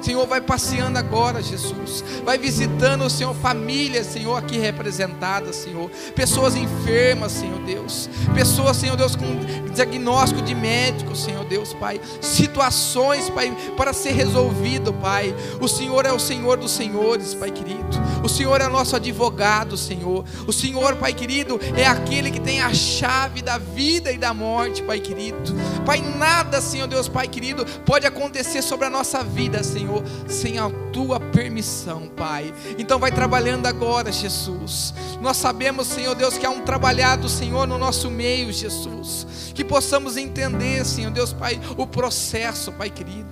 [0.00, 2.04] Senhor, vai passeando agora, Jesus.
[2.24, 5.90] Vai visitando, Senhor, famílias, Senhor, aqui representadas, Senhor.
[6.14, 8.08] Pessoas enfermas, Senhor Deus.
[8.34, 9.26] Pessoas, Senhor Deus, com
[9.72, 12.00] diagnóstico de médico, Senhor Deus, Pai.
[12.20, 15.34] Situações, Pai, para ser resolvido, Pai.
[15.60, 17.98] O Senhor é o Senhor dos senhores, Pai querido.
[18.22, 20.24] O Senhor é nosso advogado, Senhor.
[20.46, 24.82] O Senhor, Pai querido, é aquele que tem a chave da vida e da morte,
[24.82, 25.54] Pai querido.
[25.84, 30.70] Pai, nada, Senhor Deus, Pai querido, pode acontecer sobre a nossa vida, Senhor, sem a
[30.92, 32.52] tua permissão, Pai.
[32.78, 34.92] Então vai trabalhando agora, Jesus.
[35.20, 39.26] Nós sabemos, Senhor Deus, que há um trabalhado, Senhor, no nosso meio, Jesus.
[39.54, 43.26] Que possamos entender, Senhor Deus, Pai, o processo, Pai querido,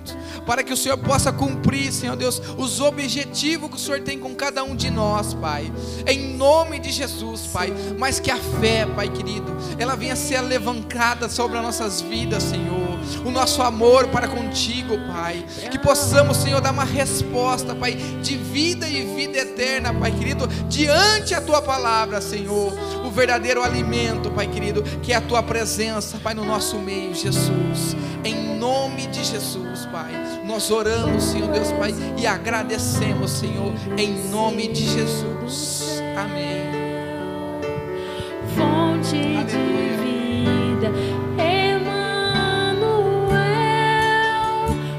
[0.45, 4.35] para que o Senhor possa cumprir, Senhor Deus, os objetivos que o Senhor tem com
[4.35, 5.71] cada um de nós, Pai.
[6.05, 7.73] Em nome de Jesus, Pai.
[7.97, 12.87] Mas que a fé, Pai querido, ela venha ser levantada sobre as nossas vidas, Senhor.
[13.25, 15.45] O nosso amor para contigo, Pai.
[15.71, 21.33] Que possamos, Senhor, dar uma resposta, Pai, de vida e vida eterna, Pai querido, diante
[21.33, 22.73] a tua palavra, Senhor.
[23.05, 27.95] O verdadeiro alimento, Pai querido, que é a tua presença, Pai, no nosso meio, Jesus.
[28.27, 30.11] Em nome de Jesus, Pai.
[30.43, 36.01] Nós oramos, Senhor Deus, Pai, e agradecemos, Senhor, em nome de Jesus.
[36.17, 36.67] Amém.
[38.53, 39.45] fonte Aleluia.
[39.45, 39.57] de
[40.03, 40.91] vida,
[41.41, 43.37] Emmanuel.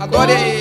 [0.00, 0.57] Adore a Ele.